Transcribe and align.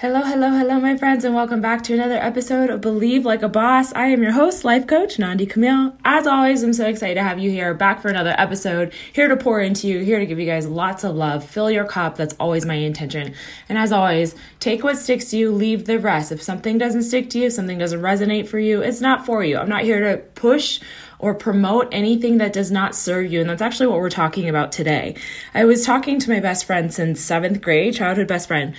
Hello, 0.00 0.22
hello, 0.22 0.48
hello, 0.48 0.80
my 0.80 0.96
friends, 0.96 1.26
and 1.26 1.34
welcome 1.34 1.60
back 1.60 1.82
to 1.82 1.92
another 1.92 2.14
episode 2.16 2.70
of 2.70 2.80
Believe 2.80 3.26
Like 3.26 3.42
a 3.42 3.50
Boss. 3.50 3.92
I 3.92 4.06
am 4.06 4.22
your 4.22 4.32
host, 4.32 4.64
life 4.64 4.86
coach 4.86 5.18
Nandi 5.18 5.44
Camille. 5.44 5.94
As 6.06 6.26
always, 6.26 6.62
I'm 6.62 6.72
so 6.72 6.86
excited 6.86 7.16
to 7.16 7.22
have 7.22 7.38
you 7.38 7.50
here 7.50 7.74
back 7.74 8.00
for 8.00 8.08
another 8.08 8.34
episode, 8.38 8.94
here 9.12 9.28
to 9.28 9.36
pour 9.36 9.60
into 9.60 9.88
you, 9.88 10.02
here 10.02 10.18
to 10.18 10.24
give 10.24 10.38
you 10.38 10.46
guys 10.46 10.66
lots 10.66 11.04
of 11.04 11.16
love, 11.16 11.44
fill 11.44 11.70
your 11.70 11.84
cup. 11.84 12.16
That's 12.16 12.34
always 12.40 12.64
my 12.64 12.76
intention. 12.76 13.34
And 13.68 13.76
as 13.76 13.92
always, 13.92 14.34
take 14.58 14.82
what 14.82 14.96
sticks 14.96 15.32
to 15.32 15.36
you, 15.36 15.52
leave 15.52 15.84
the 15.84 15.98
rest. 15.98 16.32
If 16.32 16.42
something 16.42 16.78
doesn't 16.78 17.02
stick 17.02 17.28
to 17.30 17.38
you, 17.38 17.48
if 17.48 17.52
something 17.52 17.76
doesn't 17.76 18.00
resonate 18.00 18.48
for 18.48 18.58
you, 18.58 18.80
it's 18.80 19.02
not 19.02 19.26
for 19.26 19.44
you. 19.44 19.58
I'm 19.58 19.68
not 19.68 19.82
here 19.82 20.00
to 20.00 20.16
push 20.16 20.80
or 21.20 21.34
promote 21.34 21.88
anything 21.92 22.38
that 22.38 22.52
does 22.52 22.70
not 22.70 22.94
serve 22.94 23.30
you. 23.30 23.40
And 23.40 23.50
that's 23.50 23.62
actually 23.62 23.88
what 23.88 23.98
we're 23.98 24.10
talking 24.10 24.48
about 24.48 24.72
today. 24.72 25.16
I 25.54 25.66
was 25.66 25.84
talking 25.84 26.18
to 26.18 26.30
my 26.30 26.40
best 26.40 26.64
friend 26.64 26.92
since 26.92 27.20
seventh 27.20 27.60
grade, 27.60 27.94
childhood 27.94 28.26
best 28.26 28.48
friend, 28.48 28.74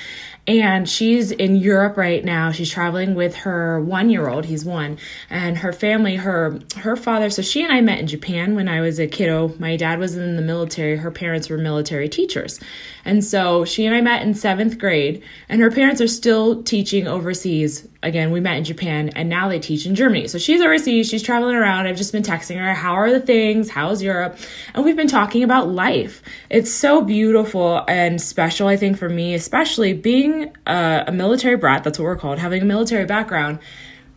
and 0.48 0.90
she's 0.90 1.32
in 1.32 1.56
Europe 1.56 1.98
right 1.98 2.24
now. 2.26 2.52
She's 2.52 2.70
traveling 2.70 3.14
with 3.14 3.36
her 3.36 3.80
one 3.80 4.10
year 4.10 4.28
old. 4.28 4.46
He's 4.46 4.66
one, 4.66 4.98
and 5.30 5.60
her 5.60 5.72
family. 5.72 6.16
Her 6.16 6.60
her 6.78 6.96
father. 6.96 7.30
So 7.30 7.42
she 7.42 7.64
and 7.64 7.72
I 7.72 7.82
met 7.82 8.00
in 8.00 8.08
Japan 8.08 8.56
when 8.56 8.68
I 8.68 8.82
was 8.82 9.00
a 9.00 9.08
kiddo. 9.08 9.54
My 9.60 9.76
dad 9.76 10.00
was 10.00 10.16
in 10.16 10.36
the 10.36 10.42
military. 10.42 10.98
Her 10.98 11.12
parents 11.12 11.50
were 11.50 11.58
military 11.58 12.10
teachers, 12.10 12.60
and 13.06 13.24
so 13.24 13.66
she 13.66 13.86
and 13.86 13.96
I 13.96 14.02
met 14.02 14.24
in 14.24 14.34
seventh 14.34 14.80
grade. 14.80 15.24
And 15.48 15.62
her 15.62 15.72
parents 15.72 16.02
are 16.02 16.08
still 16.08 16.64
teaching 16.64 17.08
overseas. 17.08 17.88
Again, 18.04 18.32
we 18.32 18.40
met 18.40 18.58
in 18.58 18.64
Japan, 18.64 19.10
and 19.16 19.30
now 19.30 19.48
they 19.48 19.60
teach 19.60 19.86
in 19.86 19.94
Germany. 19.94 20.28
So 20.28 20.40
she's 20.40 20.60
overseas. 20.60 21.08
She's 21.08 21.22
traveling 21.22 21.56
around. 21.56 21.86
I've 21.86 21.98
just 21.98 22.12
been 22.12 22.24
texting 22.24 22.58
her, 22.58 22.74
"How 22.74 22.94
are 22.94 23.12
the 23.12 23.20
things? 23.20 23.70
How's 23.70 24.02
Europe?" 24.02 24.38
And 24.74 24.84
we've 24.84 24.96
been 24.96 25.08
talking 25.08 25.44
about 25.44 25.70
life. 25.70 26.24
It's 26.50 26.72
so 26.72 27.02
beautiful 27.02 27.84
and 27.88 28.20
special. 28.20 28.68
I 28.68 28.76
think 28.76 28.98
for 28.98 29.08
me, 29.08 29.36
especially 29.36 29.94
being 29.94 30.52
a, 30.66 31.04
a 31.08 31.12
military 31.12 31.58
brat, 31.58 31.84
that's 31.84 32.00
what 32.00 32.06
we're 32.06 32.16
called, 32.16 32.40
having 32.40 32.64
a 32.64 32.66
military 32.66 33.06
background, 33.06 33.60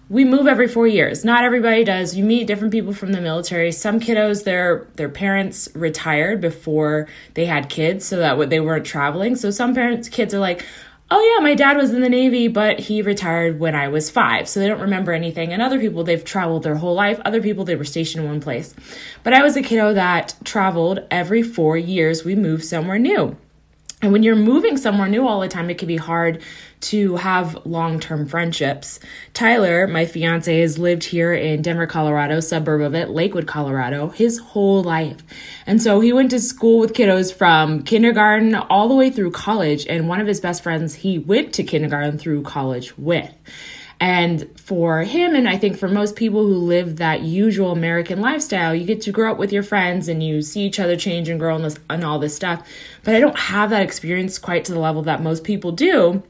we 0.08 0.24
move 0.24 0.46
every 0.46 0.68
four 0.68 0.86
years. 0.86 1.24
Not 1.24 1.44
everybody 1.44 1.82
does. 1.84 2.14
You 2.14 2.24
meet 2.24 2.46
different 2.46 2.72
people 2.72 2.92
from 2.92 3.12
the 3.12 3.20
military. 3.20 3.72
Some 3.72 4.00
kiddos, 4.00 4.44
their 4.44 4.86
their 4.96 5.08
parents 5.08 5.68
retired 5.74 6.40
before 6.40 7.08
they 7.34 7.46
had 7.46 7.68
kids, 7.68 8.04
so 8.04 8.18
that 8.18 8.50
they 8.50 8.60
weren't 8.60 8.86
traveling. 8.86 9.36
So 9.36 9.50
some 9.50 9.74
parents, 9.74 10.08
kids 10.08 10.34
are 10.34 10.38
like, 10.38 10.64
"Oh 11.10 11.20
yeah, 11.20 11.44
my 11.44 11.54
dad 11.54 11.76
was 11.76 11.92
in 11.92 12.00
the 12.00 12.08
Navy, 12.08 12.48
but 12.48 12.80
he 12.80 13.02
retired 13.02 13.60
when 13.60 13.74
I 13.74 13.88
was 13.88 14.10
five, 14.10 14.48
so 14.48 14.60
they 14.60 14.66
don't 14.68 14.80
remember 14.80 15.12
anything." 15.12 15.52
And 15.52 15.62
other 15.62 15.78
people, 15.78 16.04
they've 16.04 16.24
traveled 16.24 16.62
their 16.62 16.76
whole 16.76 16.94
life. 16.94 17.20
Other 17.24 17.40
people, 17.40 17.64
they 17.64 17.76
were 17.76 17.84
stationed 17.84 18.24
in 18.24 18.30
one 18.30 18.40
place. 18.40 18.74
But 19.22 19.34
I 19.34 19.42
was 19.42 19.56
a 19.56 19.62
kiddo 19.62 19.94
that 19.94 20.34
traveled 20.44 21.00
every 21.10 21.42
four 21.42 21.76
years. 21.76 22.24
We 22.24 22.34
moved 22.34 22.64
somewhere 22.64 22.98
new. 22.98 23.36
And 24.02 24.12
when 24.12 24.22
you're 24.22 24.36
moving 24.36 24.76
somewhere 24.76 25.08
new 25.08 25.26
all 25.26 25.40
the 25.40 25.48
time, 25.48 25.70
it 25.70 25.78
can 25.78 25.88
be 25.88 25.96
hard 25.96 26.42
to 26.84 27.16
have 27.16 27.64
long 27.66 28.00
term 28.00 28.26
friendships. 28.26 29.00
Tyler, 29.32 29.86
my 29.86 30.06
fiance, 30.06 30.60
has 30.60 30.78
lived 30.78 31.04
here 31.04 31.32
in 31.32 31.62
Denver, 31.62 31.86
Colorado, 31.86 32.40
suburb 32.40 32.82
of 32.82 32.94
it, 32.94 33.10
Lakewood, 33.10 33.46
Colorado, 33.46 34.08
his 34.08 34.38
whole 34.38 34.82
life. 34.82 35.18
And 35.66 35.82
so 35.82 36.00
he 36.00 36.12
went 36.12 36.30
to 36.30 36.40
school 36.40 36.78
with 36.78 36.92
kiddos 36.92 37.32
from 37.32 37.82
kindergarten 37.82 38.54
all 38.54 38.88
the 38.88 38.94
way 38.94 39.10
through 39.10 39.30
college. 39.30 39.86
And 39.86 40.08
one 40.08 40.20
of 40.20 40.26
his 40.26 40.40
best 40.40 40.62
friends, 40.62 40.94
he 40.96 41.18
went 41.18 41.52
to 41.54 41.64
kindergarten 41.64 42.18
through 42.18 42.42
college 42.42 42.96
with. 42.98 43.34
And 44.00 44.50
for 44.60 45.02
him, 45.02 45.34
and 45.34 45.48
I 45.48 45.56
think 45.56 45.78
for 45.78 45.88
most 45.88 46.16
people 46.16 46.42
who 46.42 46.56
live 46.56 46.96
that 46.96 47.22
usual 47.22 47.72
American 47.72 48.20
lifestyle, 48.20 48.74
you 48.74 48.84
get 48.84 49.00
to 49.02 49.12
grow 49.12 49.32
up 49.32 49.38
with 49.38 49.52
your 49.52 49.62
friends 49.62 50.08
and 50.08 50.22
you 50.22 50.42
see 50.42 50.62
each 50.62 50.80
other 50.80 50.96
change 50.96 51.28
and 51.28 51.38
grow 51.38 51.54
and, 51.54 51.64
this, 51.64 51.78
and 51.88 52.04
all 52.04 52.18
this 52.18 52.34
stuff. 52.34 52.68
But 53.04 53.14
I 53.14 53.20
don't 53.20 53.38
have 53.38 53.70
that 53.70 53.82
experience 53.82 54.38
quite 54.38 54.64
to 54.66 54.72
the 54.72 54.80
level 54.80 55.02
that 55.02 55.22
most 55.22 55.44
people 55.44 55.72
do. 55.72 56.22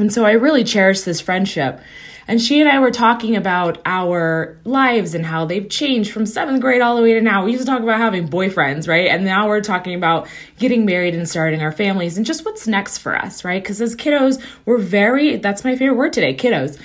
And 0.00 0.12
so 0.12 0.24
I 0.24 0.32
really 0.32 0.64
cherish 0.64 1.02
this 1.02 1.20
friendship. 1.20 1.80
And 2.26 2.40
she 2.40 2.60
and 2.60 2.70
I 2.70 2.78
were 2.78 2.92
talking 2.92 3.34
about 3.34 3.78
our 3.84 4.56
lives 4.64 5.14
and 5.14 5.26
how 5.26 5.46
they've 5.46 5.68
changed 5.68 6.12
from 6.12 6.26
seventh 6.26 6.60
grade 6.60 6.80
all 6.80 6.96
the 6.96 7.02
way 7.02 7.14
to 7.14 7.20
now. 7.20 7.44
We 7.44 7.52
used 7.52 7.64
to 7.64 7.70
talk 7.70 7.82
about 7.82 7.98
having 7.98 8.28
boyfriends, 8.28 8.86
right? 8.86 9.08
And 9.08 9.24
now 9.24 9.48
we're 9.48 9.60
talking 9.60 9.94
about 9.94 10.28
getting 10.58 10.84
married 10.84 11.14
and 11.14 11.28
starting 11.28 11.60
our 11.60 11.72
families 11.72 12.16
and 12.16 12.24
just 12.24 12.44
what's 12.44 12.68
next 12.68 12.98
for 12.98 13.16
us, 13.16 13.44
right? 13.44 13.60
Because 13.60 13.80
as 13.80 13.96
kiddos, 13.96 14.40
we're 14.64 14.78
very, 14.78 15.36
that's 15.36 15.64
my 15.64 15.74
favorite 15.74 15.96
word 15.96 16.12
today, 16.12 16.34
kiddos 16.34 16.80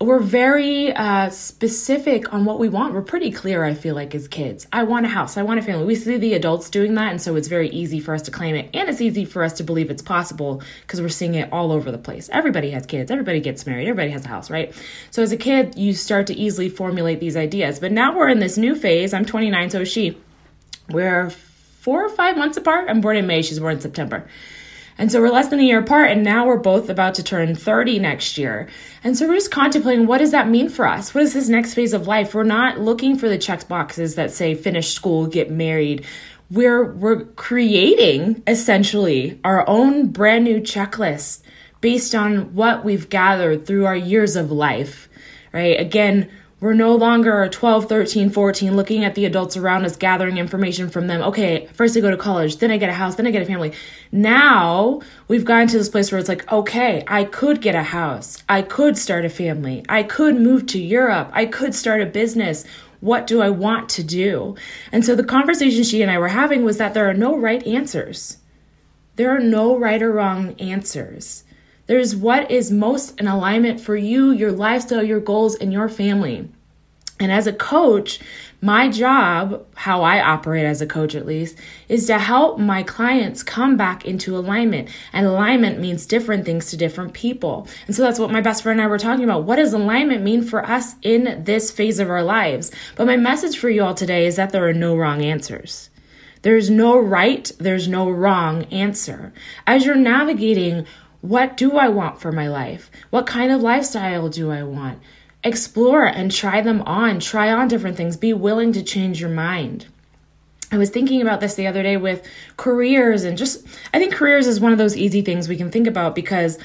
we're 0.00 0.20
very 0.20 0.92
uh, 0.92 1.28
specific 1.30 2.32
on 2.32 2.44
what 2.44 2.60
we 2.60 2.68
want. 2.68 2.94
We're 2.94 3.02
pretty 3.02 3.32
clear, 3.32 3.64
I 3.64 3.74
feel 3.74 3.96
like, 3.96 4.14
as 4.14 4.28
kids. 4.28 4.66
I 4.72 4.84
want 4.84 5.06
a 5.06 5.08
house. 5.08 5.36
I 5.36 5.42
want 5.42 5.58
a 5.58 5.62
family. 5.62 5.84
We 5.84 5.96
see 5.96 6.16
the 6.16 6.34
adults 6.34 6.70
doing 6.70 6.94
that, 6.94 7.10
and 7.10 7.20
so 7.20 7.34
it's 7.34 7.48
very 7.48 7.68
easy 7.70 7.98
for 7.98 8.14
us 8.14 8.22
to 8.22 8.30
claim 8.30 8.54
it. 8.54 8.70
And 8.72 8.88
it's 8.88 9.00
easy 9.00 9.24
for 9.24 9.42
us 9.42 9.54
to 9.54 9.64
believe 9.64 9.90
it's 9.90 10.02
possible 10.02 10.62
because 10.82 11.00
we're 11.00 11.08
seeing 11.08 11.34
it 11.34 11.52
all 11.52 11.72
over 11.72 11.90
the 11.90 11.98
place. 11.98 12.28
Everybody 12.32 12.70
has 12.70 12.86
kids. 12.86 13.10
Everybody 13.10 13.40
gets 13.40 13.66
married. 13.66 13.88
Everybody 13.88 14.10
has 14.10 14.24
a 14.24 14.28
house, 14.28 14.50
right? 14.50 14.72
So 15.10 15.20
as 15.20 15.32
a 15.32 15.36
kid, 15.36 15.76
you 15.76 15.92
start 15.94 16.28
to 16.28 16.34
easily 16.34 16.68
formulate 16.68 17.18
these 17.18 17.36
ideas. 17.36 17.80
But 17.80 17.90
now 17.90 18.16
we're 18.16 18.28
in 18.28 18.38
this 18.38 18.56
new 18.56 18.76
phase. 18.76 19.12
I'm 19.12 19.24
29, 19.24 19.70
so 19.70 19.80
is 19.80 19.90
she. 19.90 20.16
We're 20.90 21.30
four 21.30 22.04
or 22.04 22.10
five 22.10 22.36
months 22.36 22.56
apart. 22.56 22.88
I'm 22.88 23.00
born 23.00 23.16
in 23.16 23.26
May. 23.26 23.42
She's 23.42 23.58
born 23.58 23.74
in 23.74 23.80
September. 23.80 24.28
And 24.98 25.12
so 25.12 25.20
we're 25.20 25.30
less 25.30 25.48
than 25.48 25.60
a 25.60 25.62
year 25.62 25.78
apart, 25.78 26.10
and 26.10 26.24
now 26.24 26.46
we're 26.46 26.56
both 26.56 26.90
about 26.90 27.14
to 27.14 27.22
turn 27.22 27.54
30 27.54 28.00
next 28.00 28.36
year. 28.36 28.68
And 29.04 29.16
so 29.16 29.28
we're 29.28 29.36
just 29.36 29.52
contemplating 29.52 30.08
what 30.08 30.18
does 30.18 30.32
that 30.32 30.48
mean 30.48 30.68
for 30.68 30.86
us? 30.86 31.14
What 31.14 31.22
is 31.22 31.34
this 31.34 31.48
next 31.48 31.74
phase 31.74 31.92
of 31.92 32.08
life? 32.08 32.34
We're 32.34 32.42
not 32.42 32.80
looking 32.80 33.16
for 33.16 33.28
the 33.28 33.38
check 33.38 33.68
boxes 33.68 34.16
that 34.16 34.32
say 34.32 34.56
finish 34.56 34.92
school, 34.92 35.28
get 35.28 35.50
married. 35.50 36.04
We're 36.50 36.92
we're 36.92 37.24
creating 37.24 38.42
essentially 38.46 39.38
our 39.44 39.68
own 39.68 40.08
brand 40.08 40.44
new 40.44 40.60
checklist 40.60 41.42
based 41.80 42.14
on 42.14 42.54
what 42.54 42.84
we've 42.84 43.08
gathered 43.08 43.66
through 43.66 43.86
our 43.86 43.96
years 43.96 44.34
of 44.34 44.50
life. 44.50 45.08
Right? 45.52 45.78
Again, 45.78 46.28
we're 46.60 46.74
no 46.74 46.94
longer 46.96 47.48
12, 47.48 47.88
13, 47.88 48.30
14 48.30 48.74
looking 48.74 49.04
at 49.04 49.14
the 49.14 49.24
adults 49.24 49.56
around 49.56 49.84
us, 49.84 49.94
gathering 49.94 50.38
information 50.38 50.88
from 50.88 51.06
them. 51.06 51.22
Okay, 51.22 51.66
first 51.72 51.96
I 51.96 52.00
go 52.00 52.10
to 52.10 52.16
college, 52.16 52.56
then 52.56 52.72
I 52.72 52.78
get 52.78 52.90
a 52.90 52.94
house, 52.94 53.14
then 53.14 53.28
I 53.28 53.30
get 53.30 53.42
a 53.42 53.46
family. 53.46 53.72
Now 54.10 55.00
we've 55.28 55.44
gotten 55.44 55.68
to 55.68 55.78
this 55.78 55.88
place 55.88 56.10
where 56.10 56.18
it's 56.18 56.28
like, 56.28 56.50
okay, 56.50 57.04
I 57.06 57.24
could 57.24 57.60
get 57.60 57.76
a 57.76 57.84
house. 57.84 58.42
I 58.48 58.62
could 58.62 58.98
start 58.98 59.24
a 59.24 59.30
family. 59.30 59.84
I 59.88 60.02
could 60.02 60.34
move 60.34 60.66
to 60.66 60.80
Europe. 60.80 61.30
I 61.32 61.46
could 61.46 61.76
start 61.76 62.02
a 62.02 62.06
business. 62.06 62.64
What 63.00 63.28
do 63.28 63.40
I 63.40 63.50
want 63.50 63.88
to 63.90 64.02
do? 64.02 64.56
And 64.90 65.04
so 65.04 65.14
the 65.14 65.22
conversation 65.22 65.84
she 65.84 66.02
and 66.02 66.10
I 66.10 66.18
were 66.18 66.28
having 66.28 66.64
was 66.64 66.78
that 66.78 66.92
there 66.92 67.08
are 67.08 67.14
no 67.14 67.36
right 67.36 67.64
answers. 67.64 68.38
There 69.14 69.30
are 69.30 69.40
no 69.40 69.76
right 69.78 70.02
or 70.02 70.12
wrong 70.12 70.56
answers. 70.58 71.44
There's 71.88 72.14
what 72.14 72.50
is 72.50 72.70
most 72.70 73.18
in 73.18 73.26
alignment 73.26 73.80
for 73.80 73.96
you, 73.96 74.30
your 74.30 74.52
lifestyle, 74.52 75.02
your 75.02 75.20
goals, 75.20 75.56
and 75.56 75.72
your 75.72 75.88
family. 75.88 76.48
And 77.18 77.32
as 77.32 77.46
a 77.46 77.52
coach, 77.52 78.20
my 78.60 78.88
job, 78.88 79.66
how 79.74 80.02
I 80.02 80.20
operate 80.20 80.66
as 80.66 80.82
a 80.82 80.86
coach 80.86 81.14
at 81.14 81.26
least, 81.26 81.56
is 81.88 82.06
to 82.06 82.18
help 82.18 82.58
my 82.58 82.82
clients 82.82 83.42
come 83.42 83.76
back 83.76 84.04
into 84.04 84.36
alignment. 84.36 84.90
And 85.12 85.26
alignment 85.26 85.80
means 85.80 86.06
different 86.06 86.44
things 86.44 86.70
to 86.70 86.76
different 86.76 87.14
people. 87.14 87.66
And 87.86 87.96
so 87.96 88.02
that's 88.02 88.18
what 88.18 88.30
my 88.30 88.42
best 88.42 88.62
friend 88.62 88.78
and 88.78 88.86
I 88.86 88.90
were 88.90 88.98
talking 88.98 89.24
about. 89.24 89.44
What 89.44 89.56
does 89.56 89.72
alignment 89.72 90.22
mean 90.22 90.42
for 90.42 90.64
us 90.64 90.94
in 91.02 91.42
this 91.44 91.72
phase 91.72 91.98
of 91.98 92.10
our 92.10 92.22
lives? 92.22 92.70
But 92.96 93.06
my 93.06 93.16
message 93.16 93.58
for 93.58 93.70
you 93.70 93.82
all 93.82 93.94
today 93.94 94.26
is 94.26 94.36
that 94.36 94.50
there 94.50 94.68
are 94.68 94.74
no 94.74 94.94
wrong 94.94 95.22
answers. 95.22 95.88
There's 96.42 96.70
no 96.70 96.98
right, 96.98 97.50
there's 97.58 97.88
no 97.88 98.10
wrong 98.10 98.64
answer. 98.64 99.32
As 99.66 99.84
you're 99.84 99.96
navigating 99.96 100.86
what 101.20 101.56
do 101.56 101.76
I 101.76 101.88
want 101.88 102.20
for 102.20 102.32
my 102.32 102.48
life? 102.48 102.90
What 103.10 103.26
kind 103.26 103.50
of 103.50 103.62
lifestyle 103.62 104.28
do 104.28 104.50
I 104.50 104.62
want? 104.62 105.00
Explore 105.42 106.06
and 106.06 106.30
try 106.30 106.60
them 106.60 106.82
on. 106.82 107.20
Try 107.20 107.50
on 107.50 107.68
different 107.68 107.96
things. 107.96 108.16
Be 108.16 108.32
willing 108.32 108.72
to 108.72 108.82
change 108.82 109.20
your 109.20 109.30
mind. 109.30 109.86
I 110.70 110.78
was 110.78 110.90
thinking 110.90 111.22
about 111.22 111.40
this 111.40 111.54
the 111.54 111.66
other 111.66 111.82
day 111.82 111.96
with 111.96 112.26
careers 112.56 113.24
and 113.24 113.38
just, 113.38 113.66
I 113.94 113.98
think 113.98 114.12
careers 114.12 114.46
is 114.46 114.60
one 114.60 114.72
of 114.72 114.78
those 114.78 114.96
easy 114.96 115.22
things 115.22 115.48
we 115.48 115.56
can 115.56 115.70
think 115.70 115.86
about 115.86 116.14
because 116.14 116.58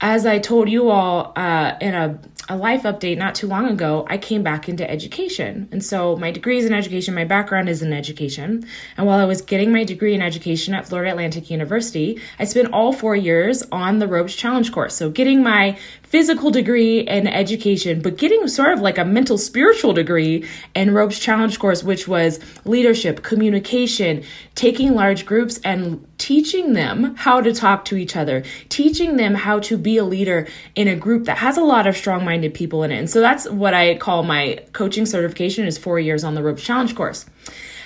as 0.00 0.26
I 0.26 0.38
told 0.38 0.68
you 0.68 0.90
all 0.90 1.32
uh, 1.34 1.74
in 1.80 1.94
a, 1.94 2.18
a 2.48 2.56
life 2.56 2.82
update 2.84 3.18
not 3.18 3.34
too 3.34 3.46
long 3.46 3.68
ago, 3.68 4.06
I 4.08 4.16
came 4.18 4.42
back 4.42 4.68
into 4.68 4.88
education. 4.88 5.68
And 5.70 5.84
so 5.84 6.16
my 6.16 6.30
degree 6.30 6.58
is 6.58 6.64
in 6.64 6.72
education, 6.72 7.14
my 7.14 7.24
background 7.24 7.68
is 7.68 7.82
in 7.82 7.92
education. 7.92 8.66
And 8.96 9.06
while 9.06 9.18
I 9.18 9.24
was 9.24 9.42
getting 9.42 9.72
my 9.72 9.84
degree 9.84 10.14
in 10.14 10.22
education 10.22 10.74
at 10.74 10.88
Florida 10.88 11.10
Atlantic 11.10 11.50
University, 11.50 12.20
I 12.38 12.44
spent 12.44 12.72
all 12.72 12.92
four 12.92 13.14
years 13.16 13.62
on 13.70 13.98
the 13.98 14.08
Ropes 14.08 14.34
Challenge 14.34 14.72
course. 14.72 14.94
So 14.94 15.10
getting 15.10 15.42
my 15.42 15.78
physical 16.08 16.50
degree 16.50 17.06
and 17.06 17.28
education, 17.28 18.00
but 18.00 18.16
getting 18.16 18.48
sort 18.48 18.72
of 18.72 18.80
like 18.80 18.96
a 18.96 19.04
mental 19.04 19.36
spiritual 19.36 19.92
degree 19.92 20.42
in 20.74 20.94
Ropes 20.94 21.18
Challenge 21.18 21.58
course, 21.58 21.84
which 21.84 22.08
was 22.08 22.40
leadership, 22.64 23.22
communication, 23.22 24.24
taking 24.54 24.94
large 24.94 25.26
groups 25.26 25.60
and 25.64 26.06
teaching 26.16 26.72
them 26.72 27.14
how 27.16 27.42
to 27.42 27.52
talk 27.52 27.84
to 27.84 27.96
each 27.96 28.16
other, 28.16 28.42
teaching 28.70 29.16
them 29.16 29.34
how 29.34 29.58
to 29.60 29.76
be 29.76 29.98
a 29.98 30.04
leader 30.04 30.48
in 30.74 30.88
a 30.88 30.96
group 30.96 31.26
that 31.26 31.38
has 31.38 31.58
a 31.58 31.62
lot 31.62 31.86
of 31.86 31.94
strong-minded 31.94 32.54
people 32.54 32.82
in 32.82 32.90
it. 32.90 32.98
And 32.98 33.10
so 33.10 33.20
that's 33.20 33.48
what 33.48 33.74
I 33.74 33.96
call 33.96 34.22
my 34.22 34.64
coaching 34.72 35.04
certification 35.04 35.66
is 35.66 35.76
4 35.76 36.00
years 36.00 36.24
on 36.24 36.34
the 36.34 36.42
Ropes 36.42 36.64
Challenge 36.64 36.94
course. 36.94 37.26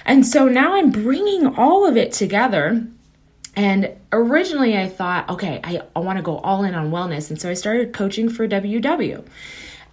And 0.04 0.24
so 0.26 0.46
now 0.46 0.74
I'm 0.74 0.90
bringing 0.90 1.46
all 1.56 1.86
of 1.86 1.96
it 1.96 2.12
together. 2.12 2.86
And 3.54 3.90
originally 4.12 4.78
I 4.78 4.88
thought, 4.88 5.28
okay, 5.28 5.60
I, 5.62 5.82
I 5.94 6.00
want 6.00 6.16
to 6.18 6.22
go 6.22 6.38
all 6.38 6.64
in 6.64 6.74
on 6.74 6.90
wellness. 6.90 7.30
And 7.30 7.40
so 7.40 7.50
I 7.50 7.54
started 7.54 7.92
coaching 7.92 8.28
for 8.28 8.48
WW. 8.48 9.24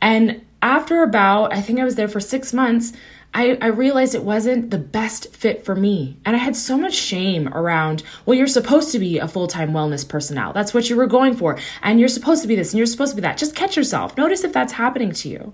And 0.02 0.46
after 0.62 1.04
about, 1.04 1.54
I 1.54 1.62
think 1.62 1.80
I 1.80 1.84
was 1.84 1.96
there 1.96 2.08
for 2.08 2.20
six 2.20 2.54
months, 2.54 2.94
I, 3.34 3.58
I 3.62 3.68
realized 3.68 4.16
it 4.16 4.24
wasn't 4.24 4.72
the 4.72 4.80
best 4.80 5.36
fit 5.36 5.64
for 5.64 5.76
me. 5.76 6.18
And 6.26 6.36
I 6.36 6.40
had 6.40 6.56
so 6.56 6.78
much 6.78 6.96
shame 6.96 7.48
around, 7.50 8.02
well, 8.26 8.36
you're 8.36 8.48
supposed 8.48 8.92
to 8.94 9.00
be 9.00 9.20
a 9.20 9.28
full 9.28 9.48
time 9.48 9.72
wellness 9.72 10.08
personnel. 10.08 10.52
That's 10.54 10.74
what 10.74 10.90
you 10.90 10.96
were 10.96 11.08
going 11.08 11.36
for. 11.36 11.58
And 11.84 12.00
you're 12.00 12.10
supposed 12.10 12.42
to 12.42 12.48
be 12.48 12.56
this 12.56 12.74
and 12.74 12.78
you're 12.78 12.88
supposed 12.88 13.12
to 13.12 13.16
be 13.16 13.22
that. 13.22 13.38
Just 13.38 13.56
catch 13.56 13.78
yourself. 13.78 14.18
Notice 14.18 14.44
if 14.44 14.54
that's 14.54 14.74
happening 14.74 15.12
to 15.12 15.30
you. 15.30 15.54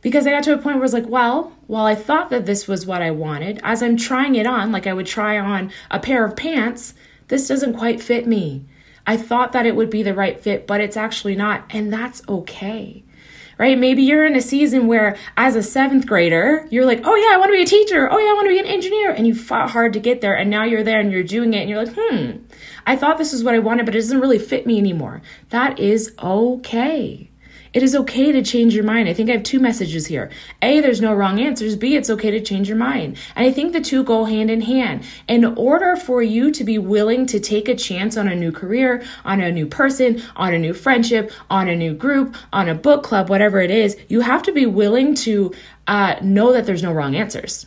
Because 0.00 0.26
I 0.26 0.30
got 0.30 0.44
to 0.44 0.52
a 0.52 0.58
point 0.58 0.76
where 0.76 0.76
I 0.76 0.80
was 0.80 0.92
like, 0.92 1.08
well, 1.08 1.56
while 1.66 1.86
I 1.86 1.94
thought 1.94 2.30
that 2.30 2.46
this 2.46 2.68
was 2.68 2.86
what 2.86 3.02
I 3.02 3.10
wanted, 3.10 3.60
as 3.64 3.82
I'm 3.82 3.96
trying 3.96 4.36
it 4.36 4.46
on, 4.46 4.70
like 4.70 4.86
I 4.86 4.92
would 4.92 5.06
try 5.06 5.38
on 5.38 5.72
a 5.90 5.98
pair 5.98 6.24
of 6.24 6.36
pants, 6.36 6.94
this 7.28 7.48
doesn't 7.48 7.76
quite 7.76 8.02
fit 8.02 8.26
me. 8.26 8.64
I 9.06 9.16
thought 9.16 9.52
that 9.52 9.66
it 9.66 9.76
would 9.76 9.90
be 9.90 10.02
the 10.02 10.14
right 10.14 10.38
fit, 10.38 10.66
but 10.66 10.80
it's 10.80 10.96
actually 10.96 11.36
not. 11.36 11.64
And 11.70 11.92
that's 11.92 12.22
okay 12.28 13.04
right? 13.58 13.76
Maybe 13.76 14.02
you're 14.02 14.24
in 14.24 14.36
a 14.36 14.40
season 14.40 14.86
where, 14.86 15.16
as 15.36 15.56
a 15.56 15.62
seventh 15.62 16.06
grader, 16.06 16.66
you're 16.70 16.86
like, 16.86 17.00
oh 17.04 17.14
yeah, 17.16 17.34
I 17.34 17.38
want 17.38 17.50
to 17.50 17.56
be 17.56 17.62
a 17.62 17.66
teacher. 17.66 18.10
Oh 18.10 18.18
yeah, 18.18 18.30
I 18.30 18.34
want 18.34 18.46
to 18.46 18.54
be 18.54 18.58
an 18.60 18.66
engineer. 18.66 19.10
And 19.10 19.26
you 19.26 19.34
fought 19.34 19.70
hard 19.70 19.92
to 19.92 20.00
get 20.00 20.20
there. 20.20 20.36
And 20.36 20.48
now 20.48 20.64
you're 20.64 20.84
there 20.84 21.00
and 21.00 21.12
you're 21.12 21.24
doing 21.24 21.52
it. 21.52 21.58
And 21.58 21.68
you're 21.68 21.84
like, 21.84 21.94
hmm, 21.96 22.44
I 22.86 22.96
thought 22.96 23.18
this 23.18 23.32
is 23.32 23.44
what 23.44 23.54
I 23.54 23.58
wanted, 23.58 23.84
but 23.84 23.94
it 23.94 23.98
doesn't 23.98 24.20
really 24.20 24.38
fit 24.38 24.66
me 24.66 24.78
anymore. 24.78 25.20
That 25.50 25.78
is 25.78 26.14
okay. 26.22 27.27
It 27.72 27.82
is 27.82 27.94
okay 27.94 28.32
to 28.32 28.42
change 28.42 28.74
your 28.74 28.84
mind. 28.84 29.08
I 29.08 29.12
think 29.12 29.28
I 29.28 29.32
have 29.32 29.42
two 29.42 29.60
messages 29.60 30.06
here. 30.06 30.30
A, 30.62 30.80
there's 30.80 31.00
no 31.00 31.14
wrong 31.14 31.40
answers. 31.40 31.76
B, 31.76 31.96
it's 31.96 32.10
okay 32.10 32.30
to 32.30 32.40
change 32.40 32.68
your 32.68 32.78
mind. 32.78 33.16
And 33.36 33.46
I 33.46 33.52
think 33.52 33.72
the 33.72 33.80
two 33.80 34.04
go 34.04 34.24
hand 34.24 34.50
in 34.50 34.62
hand. 34.62 35.04
In 35.26 35.44
order 35.44 35.96
for 35.96 36.22
you 36.22 36.50
to 36.52 36.64
be 36.64 36.78
willing 36.78 37.26
to 37.26 37.40
take 37.40 37.68
a 37.68 37.74
chance 37.74 38.16
on 38.16 38.28
a 38.28 38.34
new 38.34 38.52
career, 38.52 39.04
on 39.24 39.40
a 39.40 39.52
new 39.52 39.66
person, 39.66 40.22
on 40.36 40.54
a 40.54 40.58
new 40.58 40.74
friendship, 40.74 41.30
on 41.50 41.68
a 41.68 41.76
new 41.76 41.94
group, 41.94 42.34
on 42.52 42.68
a 42.68 42.74
book 42.74 43.02
club, 43.02 43.28
whatever 43.28 43.60
it 43.60 43.70
is, 43.70 43.96
you 44.08 44.20
have 44.20 44.42
to 44.44 44.52
be 44.52 44.66
willing 44.66 45.14
to 45.14 45.52
uh, 45.86 46.16
know 46.22 46.52
that 46.52 46.66
there's 46.66 46.82
no 46.82 46.92
wrong 46.92 47.14
answers 47.14 47.66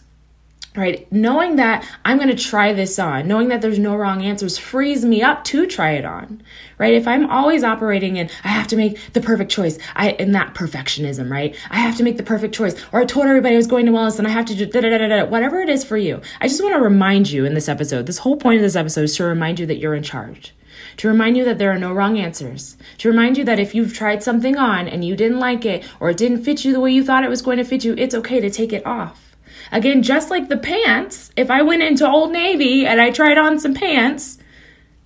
right? 0.75 1.11
Knowing 1.11 1.57
that 1.57 1.85
I'm 2.05 2.17
going 2.17 2.29
to 2.29 2.43
try 2.43 2.71
this 2.71 2.97
on, 2.97 3.27
knowing 3.27 3.49
that 3.49 3.61
there's 3.61 3.79
no 3.79 3.95
wrong 3.95 4.23
answers 4.23 4.57
frees 4.57 5.03
me 5.03 5.21
up 5.21 5.43
to 5.45 5.67
try 5.67 5.91
it 5.91 6.05
on, 6.05 6.41
right? 6.77 6.93
If 6.93 7.07
I'm 7.07 7.29
always 7.29 7.63
operating 7.63 8.15
in, 8.17 8.29
I 8.43 8.49
have 8.49 8.67
to 8.67 8.77
make 8.77 8.97
the 9.13 9.19
perfect 9.19 9.51
choice, 9.51 9.77
I, 9.95 10.11
in 10.11 10.31
that 10.31 10.53
perfectionism, 10.53 11.29
right? 11.29 11.55
I 11.69 11.79
have 11.79 11.97
to 11.97 12.03
make 12.03 12.17
the 12.17 12.23
perfect 12.23 12.55
choice, 12.55 12.81
or 12.93 13.01
I 13.01 13.05
told 13.05 13.25
everybody 13.25 13.55
I 13.55 13.57
was 13.57 13.67
going 13.67 13.85
to 13.85 13.91
wellness 13.91 14.17
and 14.17 14.27
I 14.27 14.31
have 14.31 14.45
to 14.45 14.55
do 14.55 14.65
da 14.65 14.81
da 14.81 14.97
da 14.97 15.07
da, 15.07 15.25
whatever 15.25 15.59
it 15.59 15.69
is 15.69 15.83
for 15.83 15.97
you. 15.97 16.21
I 16.39 16.47
just 16.47 16.63
want 16.63 16.75
to 16.75 16.81
remind 16.81 17.29
you 17.29 17.43
in 17.45 17.53
this 17.53 17.69
episode, 17.69 18.05
this 18.05 18.19
whole 18.19 18.37
point 18.37 18.57
of 18.57 18.63
this 18.63 18.77
episode 18.77 19.03
is 19.03 19.15
to 19.17 19.25
remind 19.25 19.59
you 19.59 19.65
that 19.65 19.77
you're 19.77 19.95
in 19.95 20.03
charge. 20.03 20.55
To 20.97 21.07
remind 21.07 21.37
you 21.37 21.45
that 21.45 21.57
there 21.57 21.71
are 21.71 21.79
no 21.79 21.93
wrong 21.93 22.17
answers. 22.17 22.77
To 22.99 23.09
remind 23.09 23.37
you 23.37 23.43
that 23.45 23.59
if 23.59 23.75
you've 23.75 23.93
tried 23.93 24.23
something 24.23 24.57
on 24.57 24.87
and 24.87 25.03
you 25.03 25.15
didn't 25.15 25.39
like 25.39 25.65
it 25.65 25.83
or 25.99 26.09
it 26.09 26.17
didn't 26.17 26.43
fit 26.43 26.63
you 26.63 26.73
the 26.73 26.79
way 26.79 26.91
you 26.91 27.03
thought 27.03 27.23
it 27.23 27.29
was 27.29 27.41
going 27.41 27.57
to 27.57 27.63
fit 27.63 27.83
you, 27.83 27.93
it's 27.97 28.15
okay 28.15 28.39
to 28.39 28.49
take 28.49 28.73
it 28.73 28.85
off 28.85 29.30
Again, 29.71 30.03
just 30.03 30.29
like 30.29 30.49
the 30.49 30.57
pants, 30.57 31.31
if 31.35 31.51
I 31.51 31.61
went 31.61 31.83
into 31.83 32.09
Old 32.09 32.31
Navy 32.31 32.85
and 32.85 33.01
I 33.01 33.11
tried 33.11 33.37
on 33.37 33.59
some 33.59 33.73
pants 33.73 34.37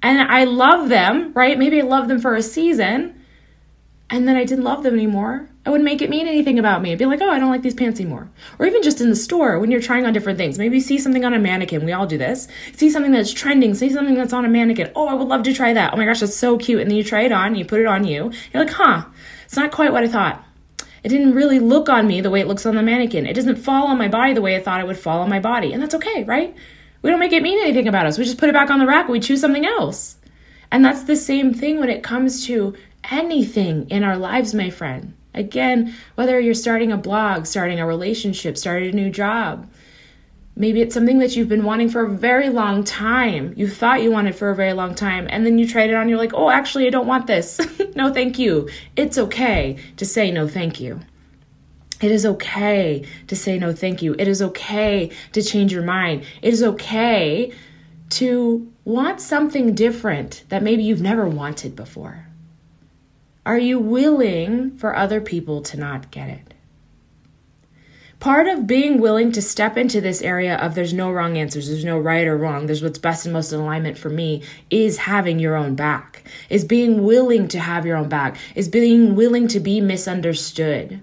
and 0.02 0.19
I 0.22 0.44
love 0.44 0.90
them, 0.90 1.34
right? 1.34 1.57
Maybe 1.57 1.81
I 1.81 1.86
love 1.86 2.07
them 2.07 2.19
for 2.19 2.36
a 2.36 2.42
season 2.42 3.22
and 4.10 4.28
then 4.28 4.36
I 4.36 4.44
didn't 4.46 4.63
love 4.63 4.84
them 4.84 4.94
anymore. 4.94 5.50
I 5.66 5.72
wouldn't 5.72 5.86
make 5.86 6.04
it 6.04 6.12
mean 6.12 6.28
anything 6.28 6.60
about 6.60 6.84
me. 6.84 6.92
I'd 6.92 7.00
be 7.00 7.07
like, 7.07 7.22
oh, 7.22 7.30
I 7.30 7.40
don't 7.40 7.50
like 7.50 7.63
these 7.63 7.74
pants 7.74 8.00
anymore. 8.00 8.30
Or 8.60 8.68
even 8.68 8.84
just 8.84 9.02
in 9.02 9.10
the 9.10 9.16
store 9.16 9.57
when 9.57 9.72
you're 9.72 9.81
trying 9.81 10.06
on 10.06 10.13
different 10.13 10.38
things. 10.38 10.60
Maybe 10.60 10.80
see 10.80 11.00
something 11.00 11.25
on 11.25 11.34
a 11.34 11.40
mannequin. 11.40 11.84
We 11.84 11.92
all 11.92 12.06
do 12.06 12.19
this. 12.19 12.48
See 12.75 12.92
something 12.92 13.12
that's 13.12 13.34
trending. 13.34 13.74
See 13.74 13.90
something 13.90 14.13
that's 14.13 14.31
on 14.31 14.46
a 14.46 14.50
mannequin. 14.50 14.92
Oh, 14.96 15.07
I 15.07 15.16
would 15.16 15.28
love 15.28 15.42
to 15.44 15.54
try 15.54 15.74
that. 15.74 15.94
Oh 15.94 15.98
my 15.98 16.06
gosh, 16.06 16.19
that's 16.19 16.36
so 16.36 16.60
cute. 16.60 16.81
And 16.81 16.92
then 16.92 16.98
you 16.98 17.04
try 17.04 17.22
it 17.22 17.31
on, 17.31 17.56
you 17.56 17.66
put 17.66 17.81
it 17.81 17.88
on 17.88 18.04
you. 18.04 18.31
You're 18.54 18.63
like, 18.63 18.74
huh, 18.74 19.06
it's 19.46 19.56
not 19.56 19.72
quite 19.72 19.92
what 19.92 20.04
I 20.04 20.07
thought. 20.07 20.46
It 21.06 21.10
didn't 21.10 21.36
really 21.36 21.60
look 21.60 21.88
on 21.88 22.07
me 22.07 22.19
the 22.19 22.31
way 22.31 22.40
it 22.40 22.48
looks 22.48 22.66
on 22.66 22.74
the 22.74 22.81
mannequin. 22.81 23.28
It 23.28 23.36
doesn't 23.36 23.57
fall 23.57 23.86
on 23.86 24.00
my 24.00 24.07
body 24.07 24.34
the 24.34 24.42
way 24.42 24.56
I 24.56 24.60
thought 24.60 24.81
it 24.81 24.88
would 24.88 24.98
fall 24.98 25.22
on 25.22 25.30
my 25.30 25.40
body. 25.40 25.72
And 25.72 25.80
that's 25.80 25.94
okay, 25.94 26.24
right? 26.24 26.56
We 27.04 27.12
don't 27.12 27.19
make 27.19 27.31
it 27.31 27.44
mean 27.44 27.60
anything 27.60 27.88
about 27.88 28.07
us. 28.07 28.18
We 28.18 28.24
just 28.24 28.40
put 28.40 28.50
it 28.50 28.54
back 28.54 28.72
on 28.72 28.80
the 28.80 28.88
rack 28.88 29.07
we 29.07 29.19
choose 29.19 29.40
something 29.40 29.68
else. 29.68 30.18
And 30.72 30.84
that's 30.84 31.04
the 31.04 31.16
same 31.16 31.54
thing 31.54 31.80
when 31.80 31.92
it 31.92 32.02
comes 32.02 32.48
to 32.48 32.74
anything 33.12 33.88
in 33.92 34.04
our 34.04 34.18
lives, 34.18 34.56
my 34.56 34.72
friend. 34.72 35.13
Again, 35.36 35.94
whether 36.16 36.40
you're 36.40 36.56
starting 36.56 36.92
a 36.92 36.98
blog, 36.98 37.46
starting 37.46 37.80
a 37.80 37.86
relationship, 37.86 38.57
starting 38.57 38.90
a 38.90 38.96
new 38.96 39.12
job, 39.12 39.69
Maybe 40.57 40.81
it's 40.81 40.94
something 40.94 41.19
that 41.19 41.36
you've 41.36 41.50
been 41.50 41.66
wanting 41.66 41.90
for 41.90 42.06
a 42.06 42.10
very 42.10 42.48
long 42.48 42.86
time. 42.86 43.54
You 43.57 43.68
thought 43.68 44.02
you 44.02 44.10
wanted 44.10 44.36
for 44.36 44.50
a 44.50 44.56
very 44.56 44.72
long 44.72 44.96
time, 44.96 45.28
and 45.30 45.46
then 45.46 45.57
you 45.57 45.68
tried 45.68 45.90
it 45.90 45.96
on, 45.96 46.07
you're 46.07 46.18
like, 46.18 46.34
oh, 46.34 46.50
actually, 46.50 46.88
I 46.88 46.92
don't 46.92 47.07
want 47.07 47.28
this. 47.28 47.60
no, 47.96 48.13
thank 48.13 48.40
you. 48.40 48.69
It's 48.96 49.18
okay 49.18 49.78
to 49.98 50.06
say 50.06 50.31
no, 50.31 50.48
thank 50.48 50.80
you. 50.80 51.02
It 52.02 52.12
is 52.12 52.25
okay 52.25 53.06
to 53.28 53.36
say 53.36 53.60
no, 53.60 53.74
thank 53.74 54.02
you. 54.02 54.16
It 54.18 54.28
is 54.28 54.42
okay 54.42 55.12
to 55.34 55.42
change 55.42 55.74
your 55.74 55.84
mind. 55.84 56.24
It 56.42 56.54
is 56.54 56.63
okay 56.63 57.52
to 58.12 58.72
want 58.86 59.19
something 59.19 59.75
different 59.75 60.46
that 60.50 60.63
maybe 60.63 60.84
you've 60.84 61.02
never 61.02 61.28
wanted 61.28 61.75
before. 61.75 62.28
Are 63.46 63.57
you 63.57 63.78
willing 63.78 64.78
for 64.78 64.96
other 64.96 65.22
people 65.22 65.62
to 65.63 65.78
not 65.78 66.12
get 66.12 66.30
it? 66.30 66.55
Part 68.19 68.47
of 68.47 68.65
being 68.65 69.00
willing 69.00 69.31
to 69.33 69.41
step 69.41 69.77
into 69.77 70.01
this 70.01 70.21
area 70.21 70.56
of 70.56 70.73
there's 70.73 70.94
no 70.94 71.12
wrong 71.12 71.38
answers, 71.38 71.67
there's 71.67 71.85
no 71.85 72.00
right 72.00 72.25
or 72.25 72.38
wrong, 72.38 72.65
there's 72.65 72.81
what's 72.81 72.97
best 72.97 73.25
and 73.25 73.33
most 73.33 73.51
in 73.51 73.59
alignment 73.59 73.97
for 73.97 74.09
me 74.09 74.41
is 74.69 74.97
having 74.97 75.38
your 75.38 75.56
own 75.56 75.75
back, 75.75 76.23
is 76.50 76.65
being 76.65 77.03
willing 77.03 77.47
to 77.50 77.59
have 77.59 77.85
your 77.85 77.97
own 77.97 78.09
back, 78.09 78.38
is 78.56 78.69
being 78.69 79.15
willing 79.15 79.47
to 79.50 79.59
be 79.59 79.81
misunderstood. 79.81 81.01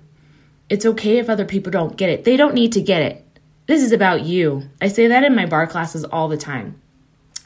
It's 0.69 0.87
okay 0.87 1.19
if 1.19 1.29
other 1.29 1.44
people 1.44 1.70
don't 1.70 1.97
get 1.97 2.09
it. 2.09 2.25
They 2.25 2.37
don't 2.37 2.55
need 2.55 2.73
to 2.73 2.81
get 2.81 3.03
it. 3.03 3.25
This 3.67 3.82
is 3.82 3.93
about 3.93 4.22
you. 4.22 4.69
I 4.81 4.89
say 4.89 5.06
that 5.06 5.22
in 5.22 5.37
my 5.37 5.46
barre 5.46 5.67
classes 5.67 6.05
all 6.05 6.29
the 6.29 6.37
time. 6.37 6.81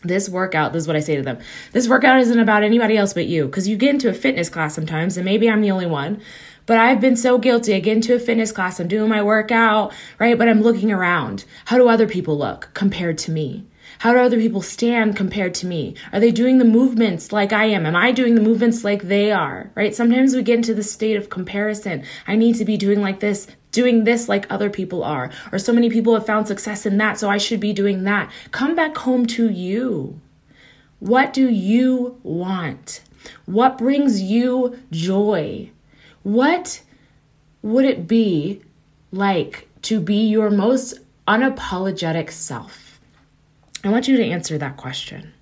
This 0.02 0.28
workout, 0.28 0.72
this 0.72 0.84
is 0.84 0.86
what 0.86 0.96
I 0.96 1.00
say 1.00 1.16
to 1.16 1.22
them. 1.22 1.38
This 1.72 1.88
workout 1.88 2.20
isn't 2.20 2.38
about 2.38 2.62
anybody 2.62 2.96
else 2.96 3.12
but 3.12 3.26
you. 3.26 3.46
Because 3.46 3.66
you 3.66 3.76
get 3.76 3.90
into 3.90 4.08
a 4.08 4.14
fitness 4.14 4.48
class 4.48 4.74
sometimes, 4.74 5.16
and 5.16 5.24
maybe 5.24 5.50
I'm 5.50 5.60
the 5.60 5.72
only 5.72 5.86
one, 5.86 6.22
but 6.66 6.78
I've 6.78 7.00
been 7.00 7.16
so 7.16 7.38
guilty. 7.38 7.74
I 7.74 7.80
get 7.80 7.96
into 7.96 8.14
a 8.14 8.18
fitness 8.18 8.52
class, 8.52 8.78
I'm 8.78 8.88
doing 8.88 9.08
my 9.08 9.22
workout, 9.22 9.92
right? 10.18 10.36
But 10.36 10.48
I'm 10.48 10.62
looking 10.62 10.92
around. 10.92 11.44
How 11.66 11.78
do 11.78 11.88
other 11.88 12.06
people 12.08 12.36
look 12.36 12.70
compared 12.74 13.18
to 13.18 13.30
me? 13.30 13.66
How 14.00 14.12
do 14.12 14.18
other 14.18 14.38
people 14.38 14.60
stand 14.60 15.16
compared 15.16 15.54
to 15.54 15.66
me? 15.66 15.94
Are 16.12 16.20
they 16.20 16.30
doing 16.30 16.58
the 16.58 16.64
movements 16.64 17.32
like 17.32 17.52
I 17.52 17.66
am? 17.66 17.86
Am 17.86 17.96
I 17.96 18.12
doing 18.12 18.34
the 18.34 18.42
movements 18.42 18.84
like 18.84 19.04
they 19.04 19.32
are? 19.32 19.70
Right? 19.74 19.94
Sometimes 19.94 20.34
we 20.34 20.42
get 20.42 20.56
into 20.56 20.74
the 20.74 20.82
state 20.82 21.16
of 21.16 21.30
comparison. 21.30 22.04
I 22.26 22.36
need 22.36 22.56
to 22.56 22.64
be 22.64 22.76
doing 22.76 23.00
like 23.00 23.20
this, 23.20 23.46
doing 23.72 24.04
this 24.04 24.28
like 24.28 24.50
other 24.50 24.68
people 24.68 25.02
are. 25.02 25.30
Or 25.52 25.58
so 25.58 25.72
many 25.72 25.88
people 25.88 26.14
have 26.14 26.26
found 26.26 26.46
success 26.46 26.84
in 26.84 26.98
that, 26.98 27.18
so 27.18 27.30
I 27.30 27.38
should 27.38 27.60
be 27.60 27.72
doing 27.72 28.04
that. 28.04 28.30
Come 28.50 28.74
back 28.74 28.96
home 28.98 29.24
to 29.26 29.48
you. 29.48 30.20
What 30.98 31.32
do 31.32 31.48
you 31.48 32.18
want? 32.22 33.02
What 33.46 33.78
brings 33.78 34.20
you 34.20 34.78
joy? 34.90 35.70
What 36.26 36.82
would 37.62 37.84
it 37.84 38.08
be 38.08 38.60
like 39.12 39.68
to 39.82 40.00
be 40.00 40.26
your 40.26 40.50
most 40.50 40.98
unapologetic 41.28 42.32
self? 42.32 42.98
I 43.84 43.90
want 43.90 44.08
you 44.08 44.16
to 44.16 44.24
answer 44.24 44.58
that 44.58 44.76
question. 44.76 45.34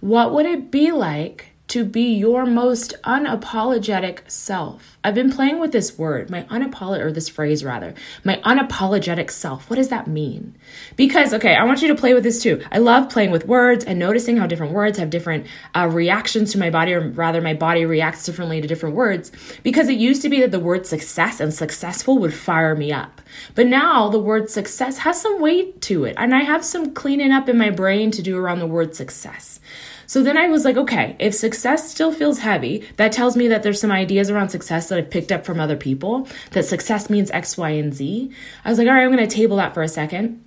What 0.00 0.34
would 0.34 0.44
it 0.44 0.70
be 0.70 0.92
like 0.92 1.54
to 1.68 1.84
be 1.84 2.14
your 2.14 2.46
most 2.46 2.94
unapologetic 3.04 4.28
self. 4.28 4.98
I've 5.04 5.14
been 5.14 5.30
playing 5.30 5.60
with 5.60 5.70
this 5.70 5.98
word, 5.98 6.30
my 6.30 6.44
unapologetic, 6.44 7.04
or 7.04 7.12
this 7.12 7.28
phrase 7.28 7.62
rather, 7.62 7.94
my 8.24 8.36
unapologetic 8.36 9.30
self. 9.30 9.68
What 9.68 9.76
does 9.76 9.88
that 9.88 10.06
mean? 10.06 10.54
Because, 10.96 11.34
okay, 11.34 11.54
I 11.54 11.64
want 11.64 11.82
you 11.82 11.88
to 11.88 11.94
play 11.94 12.14
with 12.14 12.24
this 12.24 12.42
too. 12.42 12.62
I 12.72 12.78
love 12.78 13.10
playing 13.10 13.30
with 13.30 13.46
words 13.46 13.84
and 13.84 13.98
noticing 13.98 14.38
how 14.38 14.46
different 14.46 14.72
words 14.72 14.98
have 14.98 15.10
different 15.10 15.46
uh, 15.74 15.88
reactions 15.92 16.52
to 16.52 16.58
my 16.58 16.70
body, 16.70 16.94
or 16.94 17.10
rather, 17.10 17.42
my 17.42 17.54
body 17.54 17.84
reacts 17.84 18.24
differently 18.24 18.62
to 18.62 18.66
different 18.66 18.96
words. 18.96 19.30
Because 19.62 19.88
it 19.88 19.98
used 19.98 20.22
to 20.22 20.30
be 20.30 20.40
that 20.40 20.50
the 20.50 20.60
word 20.60 20.86
success 20.86 21.38
and 21.38 21.52
successful 21.52 22.18
would 22.18 22.34
fire 22.34 22.74
me 22.74 22.92
up. 22.92 23.20
But 23.54 23.66
now 23.66 24.08
the 24.08 24.18
word 24.18 24.48
success 24.48 24.98
has 24.98 25.20
some 25.20 25.40
weight 25.40 25.82
to 25.82 26.04
it, 26.04 26.14
and 26.16 26.34
I 26.34 26.42
have 26.44 26.64
some 26.64 26.94
cleaning 26.94 27.30
up 27.30 27.48
in 27.48 27.58
my 27.58 27.68
brain 27.70 28.10
to 28.12 28.22
do 28.22 28.38
around 28.38 28.60
the 28.60 28.66
word 28.66 28.94
success. 28.96 29.60
So 30.08 30.22
then 30.22 30.38
I 30.38 30.48
was 30.48 30.64
like, 30.64 30.78
okay, 30.78 31.16
if 31.18 31.34
success 31.34 31.90
still 31.90 32.12
feels 32.12 32.38
heavy, 32.38 32.82
that 32.96 33.12
tells 33.12 33.36
me 33.36 33.46
that 33.48 33.62
there's 33.62 33.78
some 33.78 33.92
ideas 33.92 34.30
around 34.30 34.48
success 34.48 34.88
that 34.88 34.98
I've 34.98 35.10
picked 35.10 35.30
up 35.30 35.44
from 35.44 35.60
other 35.60 35.76
people, 35.76 36.26
that 36.52 36.64
success 36.64 37.10
means 37.10 37.30
X, 37.30 37.58
Y, 37.58 37.68
and 37.68 37.92
Z. 37.92 38.32
I 38.64 38.70
was 38.70 38.78
like, 38.78 38.88
all 38.88 38.94
right, 38.94 39.04
I'm 39.04 39.12
going 39.12 39.28
to 39.28 39.36
table 39.36 39.58
that 39.58 39.74
for 39.74 39.82
a 39.82 39.88
second. 39.88 40.42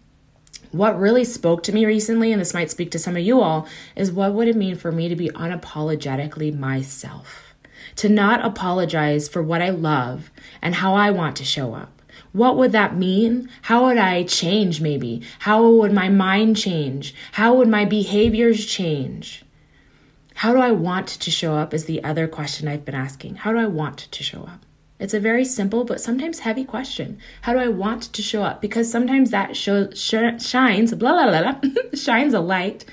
What 0.72 1.00
really 1.00 1.24
spoke 1.24 1.62
to 1.64 1.74
me 1.74 1.86
recently, 1.86 2.32
and 2.32 2.42
this 2.42 2.56
might 2.56 2.72
speak 2.72 2.90
to 2.90 3.00
some 3.00 3.16
of 3.16 3.22
you 3.22 3.40
all, 3.40 3.68
is 3.96 4.12
what 4.12 4.34
would 4.34 4.48
it 4.48 4.56
mean 4.56 4.78
for 4.78 4.92
me 4.92 5.08
to 5.10 5.16
be 5.16 5.30
unapologetically 5.30 6.58
myself? 6.58 7.54
To 7.98 8.10
not 8.10 8.44
apologize 8.44 9.30
for 9.30 9.44
what 9.44 9.62
I 9.62 9.70
love 9.70 10.32
and 10.60 10.74
how 10.74 10.96
I 10.96 11.12
want 11.12 11.36
to 11.36 11.46
show 11.46 11.76
up. 11.76 12.02
What 12.34 12.58
would 12.58 12.72
that 12.72 12.98
mean? 12.98 13.48
How 13.62 13.86
would 13.86 14.00
I 14.00 14.24
change 14.24 14.82
maybe? 14.82 15.22
How 15.38 15.70
would 15.70 15.94
my 15.94 16.10
mind 16.10 16.58
change? 16.58 17.14
How 17.34 17.54
would 17.54 17.68
my 17.68 17.86
behaviors 17.86 18.66
change? 18.66 19.46
How 20.42 20.54
do 20.54 20.60
I 20.60 20.72
want 20.72 21.08
to 21.08 21.30
show 21.30 21.54
up 21.54 21.72
is 21.72 21.86
the 21.86 22.04
other 22.04 22.28
question 22.28 22.68
I've 22.68 22.84
been 22.84 22.96
asking. 22.96 23.36
How 23.36 23.52
do 23.52 23.60
I 23.60 23.68
want 23.68 24.00
to 24.00 24.24
show 24.24 24.42
up? 24.42 24.66
It's 24.98 25.14
a 25.14 25.20
very 25.20 25.46
simple 25.46 25.84
but 25.84 26.02
sometimes 26.02 26.40
heavy 26.40 26.64
question. 26.64 27.20
How 27.44 27.54
do 27.54 27.60
I 27.60 27.68
want 27.68 28.12
to 28.12 28.24
show 28.24 28.42
up? 28.42 28.60
Because 28.60 28.92
sometimes 28.92 29.30
that 29.30 29.56
show, 29.56 29.92
sh- 29.92 30.42
shines, 30.44 30.96
blah, 30.96 31.14
blah, 31.14 31.30
blah, 31.30 31.52
blah 31.52 31.82
shines 31.94 32.34
a 32.34 32.40
light 32.40 32.86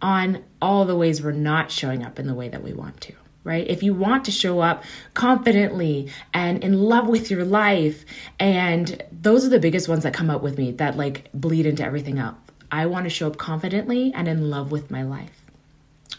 on 0.00 0.44
all 0.62 0.84
the 0.84 0.94
ways 0.94 1.20
we're 1.20 1.32
not 1.32 1.72
showing 1.72 2.04
up 2.04 2.20
in 2.20 2.28
the 2.28 2.34
way 2.34 2.48
that 2.48 2.62
we 2.62 2.72
want 2.72 3.00
to 3.00 3.14
right? 3.42 3.66
If 3.68 3.82
you 3.82 3.94
want 3.94 4.26
to 4.26 4.30
show 4.30 4.60
up 4.60 4.84
confidently 5.14 6.12
and 6.34 6.62
in 6.62 6.82
love 6.82 7.08
with 7.08 7.30
your 7.30 7.46
life, 7.46 8.04
and 8.38 9.02
those 9.10 9.46
are 9.46 9.48
the 9.48 9.58
biggest 9.58 9.88
ones 9.88 10.02
that 10.02 10.12
come 10.12 10.28
up 10.28 10.42
with 10.42 10.58
me 10.58 10.72
that 10.72 10.98
like 10.98 11.30
bleed 11.32 11.64
into 11.64 11.82
everything 11.82 12.18
else. 12.18 12.36
I 12.70 12.86
want 12.86 13.04
to 13.04 13.10
show 13.10 13.26
up 13.26 13.36
confidently 13.36 14.12
and 14.14 14.28
in 14.28 14.50
love 14.50 14.70
with 14.70 14.90
my 14.90 15.02
life, 15.02 15.39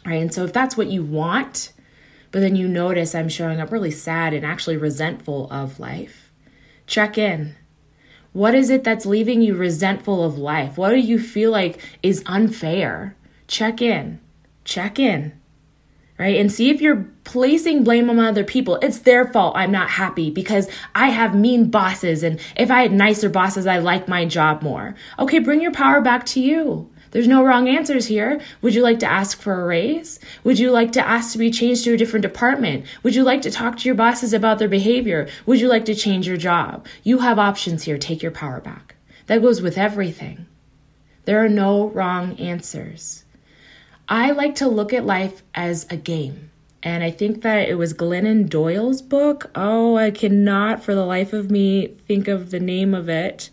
right? 0.05 0.21
And 0.21 0.33
so 0.33 0.43
if 0.43 0.53
that's 0.53 0.77
what 0.77 0.87
you 0.87 1.03
want, 1.03 1.73
but 2.31 2.39
then 2.39 2.55
you 2.55 2.67
notice 2.67 3.13
I'm 3.13 3.29
showing 3.29 3.59
up 3.59 3.71
really 3.71 3.91
sad 3.91 4.33
and 4.33 4.45
actually 4.45 4.77
resentful 4.77 5.49
of 5.51 5.79
life, 5.79 6.31
check 6.87 7.17
in. 7.17 7.55
What 8.33 8.55
is 8.55 8.69
it 8.69 8.83
that's 8.83 9.05
leaving 9.05 9.41
you 9.41 9.55
resentful 9.55 10.23
of 10.23 10.37
life? 10.37 10.77
What 10.77 10.91
do 10.91 10.97
you 10.97 11.19
feel 11.19 11.51
like 11.51 11.79
is 12.01 12.23
unfair? 12.25 13.15
Check 13.47 13.81
in. 13.81 14.19
Check 14.63 14.99
in 14.99 15.41
right? 16.21 16.39
And 16.39 16.51
see 16.51 16.69
if 16.69 16.81
you're 16.81 17.07
placing 17.23 17.83
blame 17.83 18.07
on 18.07 18.19
other 18.19 18.43
people. 18.43 18.75
It's 18.75 18.99
their 18.99 19.25
fault 19.33 19.55
I'm 19.57 19.71
not 19.71 19.89
happy 19.89 20.29
because 20.29 20.69
I 20.93 21.07
have 21.07 21.33
mean 21.33 21.71
bosses. 21.71 22.21
And 22.21 22.39
if 22.55 22.69
I 22.69 22.83
had 22.83 22.91
nicer 22.91 23.27
bosses, 23.27 23.65
I 23.65 23.79
like 23.79 24.07
my 24.07 24.25
job 24.25 24.61
more. 24.61 24.93
Okay, 25.17 25.39
bring 25.39 25.61
your 25.61 25.71
power 25.71 25.99
back 25.99 26.27
to 26.27 26.39
you. 26.39 26.90
There's 27.11 27.27
no 27.27 27.43
wrong 27.43 27.67
answers 27.67 28.07
here. 28.07 28.41
Would 28.61 28.73
you 28.73 28.81
like 28.81 28.99
to 28.99 29.11
ask 29.11 29.39
for 29.39 29.61
a 29.61 29.65
raise? 29.65 30.19
Would 30.43 30.59
you 30.59 30.71
like 30.71 30.93
to 30.93 31.05
ask 31.05 31.33
to 31.33 31.37
be 31.37 31.51
changed 31.51 31.83
to 31.83 31.93
a 31.93 31.97
different 31.97 32.23
department? 32.23 32.85
Would 33.03 33.15
you 33.15 33.23
like 33.23 33.41
to 33.43 33.51
talk 33.51 33.77
to 33.77 33.85
your 33.85 33.95
bosses 33.95 34.33
about 34.33 34.59
their 34.59 34.69
behavior? 34.69 35.27
Would 35.45 35.59
you 35.59 35.67
like 35.67 35.85
to 35.85 35.95
change 35.95 36.27
your 36.27 36.37
job? 36.37 36.85
You 37.03 37.19
have 37.19 37.37
options 37.37 37.83
here. 37.83 37.97
Take 37.97 38.23
your 38.23 38.31
power 38.31 38.61
back. 38.61 38.95
That 39.27 39.41
goes 39.41 39.61
with 39.61 39.77
everything. 39.77 40.45
There 41.25 41.43
are 41.43 41.49
no 41.49 41.89
wrong 41.89 42.37
answers. 42.37 43.25
I 44.07 44.31
like 44.31 44.55
to 44.55 44.67
look 44.67 44.93
at 44.93 45.05
life 45.05 45.43
as 45.53 45.85
a 45.89 45.97
game. 45.97 46.49
And 46.83 47.03
I 47.03 47.11
think 47.11 47.43
that 47.43 47.69
it 47.69 47.75
was 47.75 47.93
Glennon 47.93 48.49
Doyle's 48.49 49.01
book. 49.01 49.51
Oh, 49.53 49.97
I 49.97 50.11
cannot 50.11 50.83
for 50.83 50.95
the 50.95 51.05
life 51.05 51.31
of 51.31 51.51
me 51.51 51.87
think 52.07 52.27
of 52.27 52.49
the 52.49 52.59
name 52.59 52.93
of 52.95 53.07
it. 53.07 53.51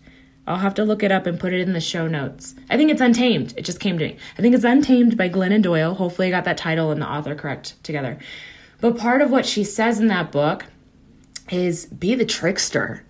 I'll 0.49 0.57
have 0.57 0.75
to 0.75 0.85
look 0.85 1.03
it 1.03 1.13
up 1.13 1.27
and 1.27 1.39
put 1.39 1.53
it 1.53 1.61
in 1.61 1.75
the 1.75 1.81
show 1.81 2.09
notes. 2.09 2.55
I 2.71 2.79
think 2.79 2.91
it's 2.91 3.03
Untamed. 3.03 3.53
It 3.59 3.67
just 3.67 3.81
came 3.81 3.99
to 3.99 4.05
me. 4.07 4.17
I 4.39 4.43
think 4.43 4.55
it's 4.55 4.65
Untamed 4.65 5.19
by 5.19 5.29
Glennon 5.29 5.61
Doyle. 5.61 5.93
Hopefully, 5.95 6.29
I 6.29 6.31
got 6.31 6.45
that 6.45 6.57
title 6.57 6.91
and 6.91 7.03
the 7.03 7.07
author 7.07 7.35
correct 7.35 7.83
together. 7.85 8.19
But 8.81 8.97
part 8.97 9.21
of 9.21 9.31
what 9.31 9.45
she 9.45 9.63
says 9.63 10.01
in 10.01 10.07
that 10.07 10.33
book 10.33 10.65
is 11.51 11.85
be 11.87 12.15
the 12.15 12.25
trickster. 12.25 13.05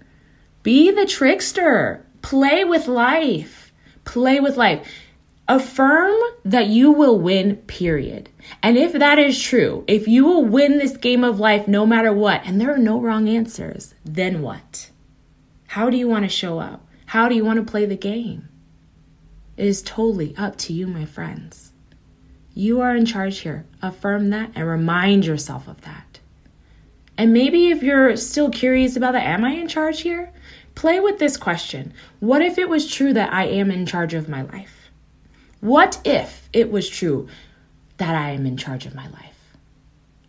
Be 0.64 0.90
the 0.90 1.07
trickster. 1.07 2.04
Play 2.23 2.64
with 2.64 2.88
life. 2.88 3.73
Play 4.04 4.40
with 4.40 4.57
life. 4.57 4.85
Affirm 5.47 6.14
that 6.45 6.66
you 6.66 6.90
will 6.90 7.21
win, 7.21 7.57
period. 7.68 8.30
And 8.64 8.76
if 8.76 8.92
that 8.95 9.21
is 9.21 9.40
true, 9.40 9.85
if 9.87 10.09
you 10.09 10.25
will 10.25 10.45
win 10.45 10.78
this 10.78 10.97
game 10.97 11.23
of 11.23 11.38
life 11.38 11.68
no 11.68 11.87
matter 11.87 12.12
what, 12.12 12.42
and 12.45 12.61
there 12.61 12.75
are 12.75 12.78
no 12.78 13.00
wrong 13.00 13.28
answers, 13.28 13.95
then 14.04 14.42
what? 14.42 14.90
How 15.68 15.88
do 15.88 15.97
you 15.97 16.09
want 16.09 16.25
to 16.25 16.28
show 16.28 16.59
up? 16.59 16.88
How 17.09 17.27
do 17.27 17.35
you 17.35 17.43
want 17.43 17.57
to 17.57 17.71
play 17.71 17.87
the 17.87 17.97
game? 17.97 18.50
It 19.57 19.67
is 19.67 19.81
totally 19.81 20.37
up 20.37 20.57
to 20.59 20.75
you, 20.75 20.87
my 20.87 21.07
friends. 21.07 21.73
You 22.53 22.83
are 22.83 22.95
in 22.95 23.07
charge 23.07 23.38
here. 23.38 23.65
Affirm 23.81 24.29
that 24.29 24.50
and 24.55 24.69
remind 24.69 25.25
yourself 25.25 25.67
of 25.69 25.81
that. 25.83 26.21
And 27.17 27.33
maybe 27.33 27.71
if 27.71 27.83
you're 27.83 28.15
still 28.19 28.50
curious 28.50 28.95
about 28.95 29.12
that, 29.12 29.27
am 29.27 29.43
I 29.43 29.53
in 29.53 29.69
charge 29.69 30.03
here? 30.03 30.35
Play 30.75 31.00
with 31.00 31.19
this 31.19 31.38
question 31.38 31.95
What 32.21 32.43
if 32.43 32.59
it 32.59 32.69
was 32.69 32.93
true 32.93 33.15
that 33.15 33.33
I 33.33 33.45
am 33.45 33.71
in 33.71 33.87
charge 33.87 34.12
of 34.12 34.29
my 34.29 34.43
life? 34.43 34.91
What 35.61 36.03
if 36.05 36.50
it 36.53 36.71
was 36.71 36.91
true 36.91 37.27
that 37.97 38.15
I 38.15 38.33
am 38.33 38.45
in 38.45 38.59
charge 38.59 38.85
of 38.85 38.95
my 38.95 39.09
life? 39.09 39.57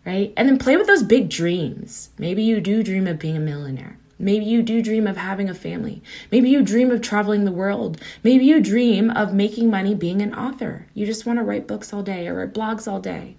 Right? 0.06 0.32
And 0.34 0.48
then 0.48 0.58
play 0.58 0.78
with 0.78 0.86
those 0.86 1.02
big 1.02 1.28
dreams. 1.28 2.08
Maybe 2.16 2.42
you 2.42 2.58
do 2.62 2.82
dream 2.82 3.06
of 3.06 3.18
being 3.18 3.36
a 3.36 3.40
millionaire. 3.40 3.99
Maybe 4.20 4.44
you 4.44 4.62
do 4.62 4.82
dream 4.82 5.06
of 5.06 5.16
having 5.16 5.48
a 5.48 5.54
family. 5.54 6.02
Maybe 6.30 6.50
you 6.50 6.62
dream 6.62 6.90
of 6.90 7.00
traveling 7.00 7.44
the 7.44 7.52
world. 7.52 8.00
Maybe 8.22 8.44
you 8.44 8.60
dream 8.60 9.10
of 9.10 9.32
making 9.32 9.70
money 9.70 9.94
being 9.94 10.20
an 10.20 10.34
author. 10.34 10.86
You 10.92 11.06
just 11.06 11.24
want 11.24 11.38
to 11.38 11.42
write 11.42 11.66
books 11.66 11.92
all 11.92 12.02
day 12.02 12.28
or 12.28 12.34
write 12.34 12.52
blogs 12.52 12.86
all 12.86 13.00
day. 13.00 13.36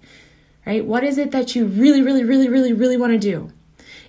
Right? 0.66 0.84
What 0.84 1.04
is 1.04 1.18
it 1.18 1.30
that 1.30 1.54
you 1.54 1.66
really, 1.66 2.02
really, 2.02 2.24
really, 2.24 2.48
really, 2.48 2.72
really 2.72 2.96
want 2.96 3.12
to 3.12 3.18
do? 3.18 3.52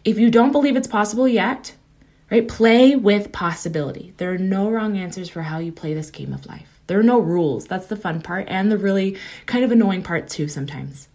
If 0.04 0.18
you 0.18 0.30
don't 0.30 0.52
believe 0.52 0.76
it's 0.76 0.88
possible 0.88 1.28
yet, 1.28 1.76
right, 2.30 2.48
play 2.48 2.96
with 2.96 3.32
possibility. 3.32 4.14
There 4.18 4.34
are 4.34 4.38
no 4.38 4.70
wrong 4.70 4.98
answers 4.98 5.30
for 5.30 5.44
how 5.44 5.60
you 5.60 5.72
play 5.72 5.94
this 5.94 6.10
game 6.10 6.34
of 6.34 6.46
life. 6.46 6.82
There 6.88 7.00
are 7.00 7.04
no 7.04 7.20
rules. 7.20 7.66
That's 7.66 7.88
the 7.88 7.96
fun 7.96 8.22
part 8.22 8.48
and 8.50 8.72
the 8.72 8.78
really 8.78 9.18
kind 9.46 9.64
of 9.64 9.72
annoying 9.72 10.04
part 10.04 10.28
too 10.28 10.48
sometimes. 10.48 11.08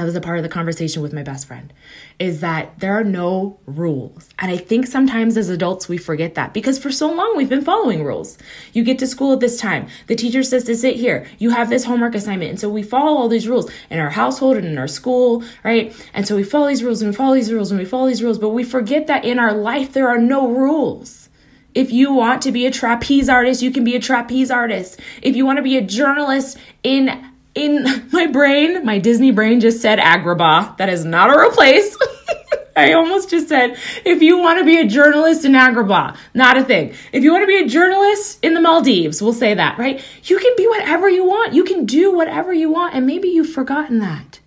That 0.00 0.06
was 0.06 0.16
a 0.16 0.20
part 0.22 0.38
of 0.38 0.42
the 0.42 0.48
conversation 0.48 1.02
with 1.02 1.12
my 1.12 1.22
best 1.22 1.46
friend 1.46 1.74
is 2.18 2.40
that 2.40 2.80
there 2.80 2.98
are 2.98 3.04
no 3.04 3.60
rules. 3.66 4.30
And 4.38 4.50
I 4.50 4.56
think 4.56 4.86
sometimes 4.86 5.36
as 5.36 5.50
adults 5.50 5.90
we 5.90 5.98
forget 5.98 6.36
that 6.36 6.54
because 6.54 6.78
for 6.78 6.90
so 6.90 7.12
long 7.12 7.36
we've 7.36 7.50
been 7.50 7.60
following 7.60 8.02
rules. 8.02 8.38
You 8.72 8.82
get 8.82 8.98
to 9.00 9.06
school 9.06 9.34
at 9.34 9.40
this 9.40 9.60
time. 9.60 9.88
The 10.06 10.16
teacher 10.16 10.42
says 10.42 10.64
to 10.64 10.74
sit 10.74 10.96
here. 10.96 11.26
You 11.36 11.50
have 11.50 11.68
this 11.68 11.84
homework 11.84 12.14
assignment. 12.14 12.48
And 12.48 12.58
so 12.58 12.70
we 12.70 12.82
follow 12.82 13.14
all 13.14 13.28
these 13.28 13.46
rules 13.46 13.70
in 13.90 13.98
our 13.98 14.08
household 14.08 14.56
and 14.56 14.66
in 14.66 14.78
our 14.78 14.88
school, 14.88 15.44
right? 15.64 15.94
And 16.14 16.26
so 16.26 16.34
we 16.34 16.44
follow 16.44 16.68
these 16.68 16.82
rules 16.82 17.02
and 17.02 17.10
we 17.10 17.14
follow 17.14 17.34
these 17.34 17.52
rules 17.52 17.70
and 17.70 17.78
we 17.78 17.84
follow 17.84 18.08
these 18.08 18.22
rules, 18.22 18.38
but 18.38 18.48
we 18.48 18.64
forget 18.64 19.06
that 19.08 19.26
in 19.26 19.38
our 19.38 19.52
life 19.52 19.92
there 19.92 20.08
are 20.08 20.16
no 20.16 20.48
rules. 20.48 21.28
If 21.74 21.92
you 21.92 22.14
want 22.14 22.40
to 22.42 22.52
be 22.52 22.64
a 22.64 22.70
trapeze 22.70 23.28
artist, 23.28 23.60
you 23.60 23.70
can 23.70 23.84
be 23.84 23.96
a 23.96 24.00
trapeze 24.00 24.50
artist. 24.50 24.98
If 25.20 25.36
you 25.36 25.44
want 25.44 25.58
to 25.58 25.62
be 25.62 25.76
a 25.76 25.82
journalist 25.82 26.56
in 26.82 27.29
in 27.54 28.08
my 28.12 28.26
brain, 28.26 28.84
my 28.84 28.98
Disney 28.98 29.30
brain 29.30 29.60
just 29.60 29.80
said 29.80 29.98
Agrabah. 29.98 30.76
That 30.78 30.88
is 30.88 31.04
not 31.04 31.34
a 31.34 31.38
real 31.38 31.50
place. 31.50 31.96
I 32.76 32.92
almost 32.92 33.30
just 33.30 33.48
said, 33.48 33.76
if 34.04 34.22
you 34.22 34.38
want 34.38 34.58
to 34.60 34.64
be 34.64 34.78
a 34.78 34.86
journalist 34.86 35.44
in 35.44 35.52
Agrabah, 35.52 36.16
not 36.34 36.56
a 36.56 36.64
thing. 36.64 36.94
If 37.12 37.22
you 37.22 37.32
want 37.32 37.42
to 37.42 37.46
be 37.46 37.62
a 37.62 37.68
journalist 37.68 38.38
in 38.42 38.54
the 38.54 38.60
Maldives, 38.60 39.20
we'll 39.20 39.32
say 39.32 39.54
that, 39.54 39.78
right? 39.78 40.02
You 40.24 40.38
can 40.38 40.54
be 40.56 40.66
whatever 40.66 41.08
you 41.08 41.24
want. 41.24 41.52
You 41.52 41.64
can 41.64 41.84
do 41.84 42.14
whatever 42.14 42.52
you 42.52 42.70
want. 42.70 42.94
And 42.94 43.06
maybe 43.06 43.28
you've 43.28 43.52
forgotten 43.52 43.98
that. 43.98 44.40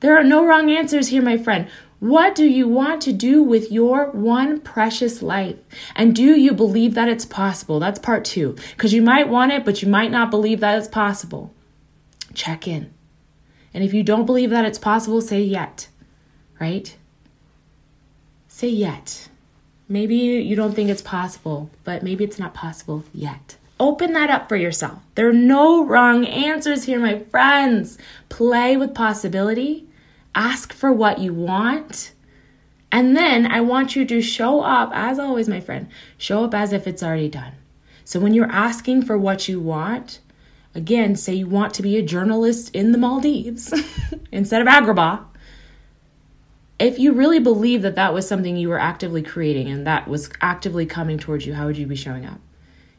There 0.00 0.18
are 0.18 0.24
no 0.24 0.44
wrong 0.44 0.70
answers 0.70 1.08
here, 1.08 1.22
my 1.22 1.36
friend. 1.36 1.68
What 2.00 2.34
do 2.34 2.44
you 2.46 2.66
want 2.66 3.02
to 3.02 3.12
do 3.12 3.42
with 3.42 3.70
your 3.70 4.10
one 4.10 4.60
precious 4.60 5.20
life? 5.20 5.58
And 5.94 6.16
do 6.16 6.34
you 6.34 6.52
believe 6.52 6.94
that 6.94 7.08
it's 7.08 7.26
possible? 7.26 7.78
That's 7.78 7.98
part 7.98 8.24
two. 8.24 8.56
Because 8.70 8.94
you 8.94 9.02
might 9.02 9.28
want 9.28 9.52
it, 9.52 9.64
but 9.66 9.82
you 9.82 9.88
might 9.88 10.10
not 10.10 10.30
believe 10.30 10.60
that 10.60 10.78
it's 10.78 10.88
possible. 10.88 11.54
Check 12.34 12.66
in. 12.68 12.92
And 13.72 13.84
if 13.84 13.94
you 13.94 14.02
don't 14.02 14.26
believe 14.26 14.50
that 14.50 14.64
it's 14.64 14.78
possible, 14.78 15.20
say 15.20 15.40
yet, 15.40 15.88
right? 16.60 16.96
Say 18.48 18.68
yet. 18.68 19.28
Maybe 19.88 20.16
you 20.16 20.54
don't 20.54 20.74
think 20.74 20.90
it's 20.90 21.02
possible, 21.02 21.70
but 21.84 22.02
maybe 22.02 22.24
it's 22.24 22.38
not 22.38 22.54
possible 22.54 23.04
yet. 23.12 23.56
Open 23.78 24.12
that 24.12 24.30
up 24.30 24.48
for 24.48 24.56
yourself. 24.56 25.00
There 25.14 25.28
are 25.28 25.32
no 25.32 25.84
wrong 25.84 26.26
answers 26.26 26.84
here, 26.84 27.00
my 27.00 27.18
friends. 27.18 27.98
Play 28.28 28.76
with 28.76 28.94
possibility 28.94 29.86
ask 30.34 30.72
for 30.72 30.92
what 30.92 31.18
you 31.18 31.34
want. 31.34 32.12
And 32.92 33.16
then 33.16 33.46
I 33.46 33.60
want 33.60 33.94
you 33.94 34.04
to 34.06 34.20
show 34.20 34.62
up, 34.62 34.90
as 34.92 35.18
always, 35.18 35.48
my 35.48 35.60
friend, 35.60 35.88
show 36.18 36.44
up 36.44 36.54
as 36.54 36.72
if 36.72 36.86
it's 36.86 37.02
already 37.02 37.28
done. 37.28 37.52
So 38.04 38.18
when 38.18 38.34
you're 38.34 38.50
asking 38.50 39.02
for 39.02 39.16
what 39.16 39.48
you 39.48 39.60
want, 39.60 40.18
again, 40.74 41.16
say 41.16 41.34
you 41.34 41.46
want 41.46 41.74
to 41.74 41.82
be 41.82 41.96
a 41.96 42.02
journalist 42.02 42.74
in 42.74 42.92
the 42.92 42.98
Maldives 42.98 43.72
instead 44.32 44.60
of 44.60 44.68
Agrabah. 44.68 45.24
If 46.78 46.98
you 46.98 47.12
really 47.12 47.40
believe 47.40 47.82
that 47.82 47.96
that 47.96 48.14
was 48.14 48.26
something 48.26 48.56
you 48.56 48.68
were 48.68 48.78
actively 48.78 49.22
creating 49.22 49.68
and 49.68 49.86
that 49.86 50.08
was 50.08 50.30
actively 50.40 50.86
coming 50.86 51.18
towards 51.18 51.44
you, 51.44 51.54
how 51.54 51.66
would 51.66 51.76
you 51.76 51.86
be 51.86 51.96
showing 51.96 52.24
up? 52.24 52.40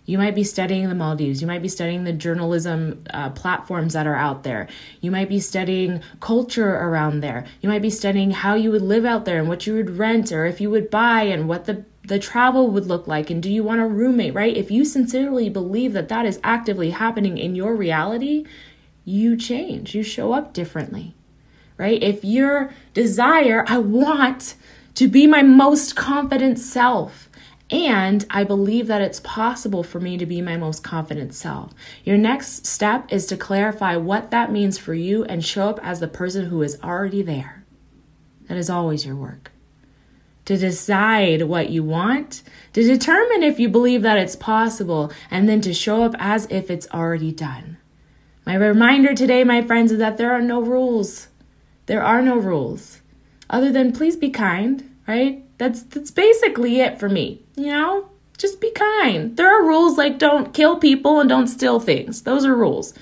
You 0.06 0.18
might 0.18 0.36
be 0.36 0.44
studying 0.44 0.90
the 0.90 0.96
Maldives. 0.96 1.42
You 1.42 1.48
might 1.48 1.62
be 1.62 1.68
studying 1.68 2.04
the 2.04 2.14
journalism 2.14 3.04
uh, 3.12 3.30
platforms 3.30 3.94
that 3.94 4.08
are 4.08 4.16
out 4.16 4.44
there. 4.44 4.68
You 5.00 5.12
might 5.12 5.30
be 5.30 5.40
studying 5.40 6.02
culture 6.20 6.70
around 6.70 7.22
there. 7.22 7.46
You 7.62 7.70
might 7.70 7.82
be 7.82 7.90
studying 7.90 8.32
how 8.32 8.56
you 8.56 8.72
would 8.72 8.82
live 8.82 9.06
out 9.06 9.26
there 9.26 9.40
and 9.40 9.48
what 9.48 9.68
you 9.68 9.76
would 9.76 9.98
rent 9.98 10.32
or 10.32 10.46
if 10.46 10.60
you 10.60 10.70
would 10.70 10.90
buy 10.90 11.24
and 11.24 11.48
what 11.48 11.66
the 11.66 11.86
the 12.12 12.20
travel 12.20 12.68
would 12.68 12.88
look 12.88 13.08
like 13.08 13.30
and 13.30 13.42
do 13.42 13.50
you 13.50 13.64
want 13.64 13.80
a 13.80 13.86
roommate, 13.86 14.34
right? 14.34 14.58
If 14.58 14.70
you 14.70 14.84
sincerely 14.84 15.50
believe 15.50 15.94
that 15.94 16.10
that 16.10 16.26
is 16.26 16.42
actively 16.44 16.90
happening 16.90 17.38
in 17.38 17.56
your 17.56 17.74
reality, 17.74 18.46
you 19.06 19.38
change. 19.38 19.96
You 19.96 20.04
show 20.04 20.34
up 20.34 20.52
differently. 20.52 21.16
Right? 21.78 22.04
If 22.04 22.26
your 22.26 22.74
desire, 22.94 23.64
I 23.66 23.78
want 23.78 24.56
to 24.96 25.08
be 25.08 25.26
my 25.26 25.42
most 25.42 25.96
confident 25.96 26.60
self. 26.60 27.30
And 27.70 28.26
I 28.30 28.44
believe 28.44 28.88
that 28.88 29.02
it's 29.02 29.22
possible 29.22 29.82
for 29.82 30.02
me 30.02 30.18
to 30.18 30.26
be 30.26 30.42
my 30.42 30.58
most 30.58 30.84
confident 30.84 31.34
self. 31.34 31.74
Your 32.04 32.18
next 32.18 32.68
step 32.68 33.06
is 33.10 33.26
to 33.28 33.38
clarify 33.38 33.96
what 33.96 34.32
that 34.32 34.52
means 34.52 34.78
for 34.78 34.94
you 34.94 35.24
and 35.24 35.46
show 35.46 35.70
up 35.70 35.80
as 35.82 36.02
the 36.02 36.10
person 36.10 36.48
who 36.48 36.62
is 36.62 36.78
already 36.84 37.22
there. 37.22 37.64
That 38.50 38.58
is 38.58 38.70
always 38.70 39.06
your 39.06 39.16
work. 39.16 39.54
To 40.52 40.58
decide 40.58 41.44
what 41.44 41.70
you 41.70 41.82
want, 41.82 42.44
to 42.74 42.84
determine 42.84 43.42
if 43.42 43.58
you 43.58 43.70
believe 43.70 44.02
that 44.02 44.18
it's 44.18 44.36
possible, 44.36 45.10
and 45.30 45.48
then 45.48 45.62
to 45.62 45.74
show 45.74 46.04
up 46.04 46.14
as 46.20 46.46
if 46.50 46.70
it's 46.70 46.90
already 46.94 47.32
done. 47.32 47.78
My 48.46 48.56
reminder 48.56 49.16
today, 49.16 49.46
my 49.46 49.62
friends, 49.62 49.94
is 49.94 50.00
that 50.00 50.18
there 50.18 50.34
are 50.34 50.42
no 50.42 50.62
rules. 50.62 51.30
There 51.86 52.04
are 52.04 52.22
no 52.22 52.36
rules 52.36 53.00
other 53.52 53.72
than 53.72 53.92
please 53.92 54.16
be 54.16 54.30
kind, 54.30 54.90
right? 55.08 55.44
That's 55.58 55.84
that's 55.84 56.10
basically 56.10 56.80
it 56.80 57.00
for 57.00 57.10
me. 57.10 57.44
You 57.56 57.68
know? 57.68 58.10
Just 58.38 58.60
be 58.60 58.72
kind. 58.72 59.38
There 59.38 59.48
are 59.48 59.68
rules 59.68 59.98
like 59.98 60.18
don't 60.18 60.54
kill 60.54 60.80
people 60.80 61.20
and 61.20 61.30
don't 61.30 61.48
steal 61.48 61.80
things. 61.80 62.24
Those 62.24 62.44
are 62.44 62.56
rules. 62.56 62.96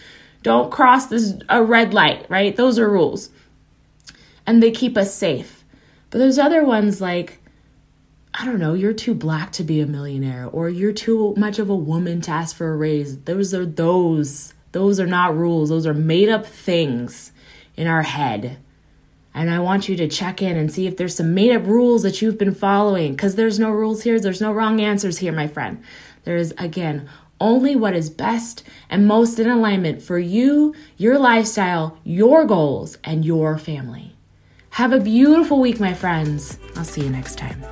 Don't 0.44 0.72
cross 0.72 1.08
this 1.08 1.34
a 1.48 1.64
red 1.64 1.94
light, 1.94 2.30
right? 2.30 2.56
Those 2.56 2.78
are 2.78 2.90
rules. 2.90 3.30
And 4.46 4.62
they 4.62 4.72
keep 4.72 4.98
us 4.98 5.16
safe. 5.16 5.64
But 6.10 6.18
there's 6.18 6.40
other 6.40 6.66
ones 6.66 7.00
like 7.00 7.39
I 8.40 8.46
don't 8.46 8.60
know, 8.60 8.74
you're 8.74 8.94
too 8.94 9.14
black 9.14 9.52
to 9.54 9.64
be 9.64 9.82
a 9.82 9.86
millionaire 9.86 10.48
or 10.48 10.70
you're 10.70 10.94
too 10.94 11.36
much 11.36 11.60
of 11.60 11.70
a 11.70 11.76
woman 11.76 12.22
to 12.22 12.32
ask 12.32 12.56
for 12.56 12.72
a 12.72 12.78
raise. 12.78 13.18
Those 13.20 13.54
are 13.54 13.66
those. 13.66 14.54
Those 14.72 15.00
are 15.00 15.08
not 15.08 15.36
rules. 15.36 15.70
Those 15.70 15.86
are 15.86 15.94
made 15.94 16.30
up 16.30 16.46
things 16.46 17.34
in 17.76 17.88
our 17.88 18.04
head 18.04 18.60
and 19.34 19.50
I 19.50 19.60
want 19.60 19.88
you 19.88 19.96
to 19.98 20.08
check 20.08 20.42
in 20.42 20.58
and 20.58 20.72
see 20.72 20.88
if 20.88 20.98
there's 20.98 21.16
some 21.16 21.34
made 21.34 21.56
up 21.56 21.66
rules 21.66 22.04
that 22.04 22.22
you've 22.22 22.38
been 22.38 22.54
following 22.54 23.14
because 23.14 23.36
there's 23.36 23.60
no 23.60 23.72
rules 23.72 24.04
here. 24.04 24.20
There's 24.20 24.42
no 24.42 24.52
wrong 24.52 24.82
answers 24.82 25.20
here, 25.20 25.32
my 25.32 25.48
friend. 25.48 25.84
There 26.24 26.36
is, 26.36 26.54
again, 26.58 27.08
only 27.40 27.76
what 27.76 27.94
is 27.94 28.10
best 28.10 28.64
and 28.90 29.08
most 29.08 29.40
in 29.40 29.50
alignment 29.50 30.02
for 30.02 30.20
you, 30.20 30.76
your 30.98 31.18
lifestyle, 31.18 31.98
your 32.04 32.46
goals, 32.46 32.98
and 33.04 33.24
your 33.24 33.58
family. 33.58 34.16
Have 34.72 34.92
a 34.92 35.00
beautiful 35.00 35.60
week, 35.60 35.80
my 35.80 35.94
friends. 35.94 36.60
I'll 36.76 36.84
see 36.84 37.02
you 37.02 37.10
next 37.10 37.38
time. 37.38 37.64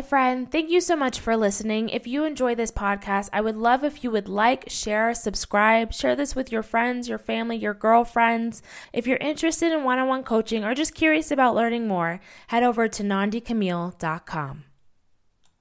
Hi, 0.00 0.06
friend. 0.06 0.50
Thank 0.50 0.70
you 0.70 0.80
so 0.80 0.96
much 0.96 1.20
for 1.20 1.36
listening. 1.36 1.90
If 1.90 2.06
you 2.06 2.24
enjoy 2.24 2.54
this 2.54 2.72
podcast, 2.72 3.28
I 3.34 3.42
would 3.42 3.54
love 3.54 3.84
if 3.84 4.02
you 4.02 4.10
would 4.10 4.30
like, 4.30 4.64
share, 4.70 5.12
subscribe, 5.12 5.92
share 5.92 6.16
this 6.16 6.34
with 6.34 6.50
your 6.50 6.62
friends, 6.62 7.06
your 7.06 7.18
family, 7.18 7.58
your 7.58 7.74
girlfriends. 7.74 8.62
If 8.94 9.06
you're 9.06 9.18
interested 9.18 9.72
in 9.72 9.84
one 9.84 9.98
on 9.98 10.08
one 10.08 10.22
coaching 10.22 10.64
or 10.64 10.72
just 10.72 10.94
curious 10.94 11.30
about 11.30 11.54
learning 11.54 11.86
more, 11.86 12.18
head 12.46 12.62
over 12.62 12.88
to 12.88 13.02
nandicamille.com. 13.02 14.69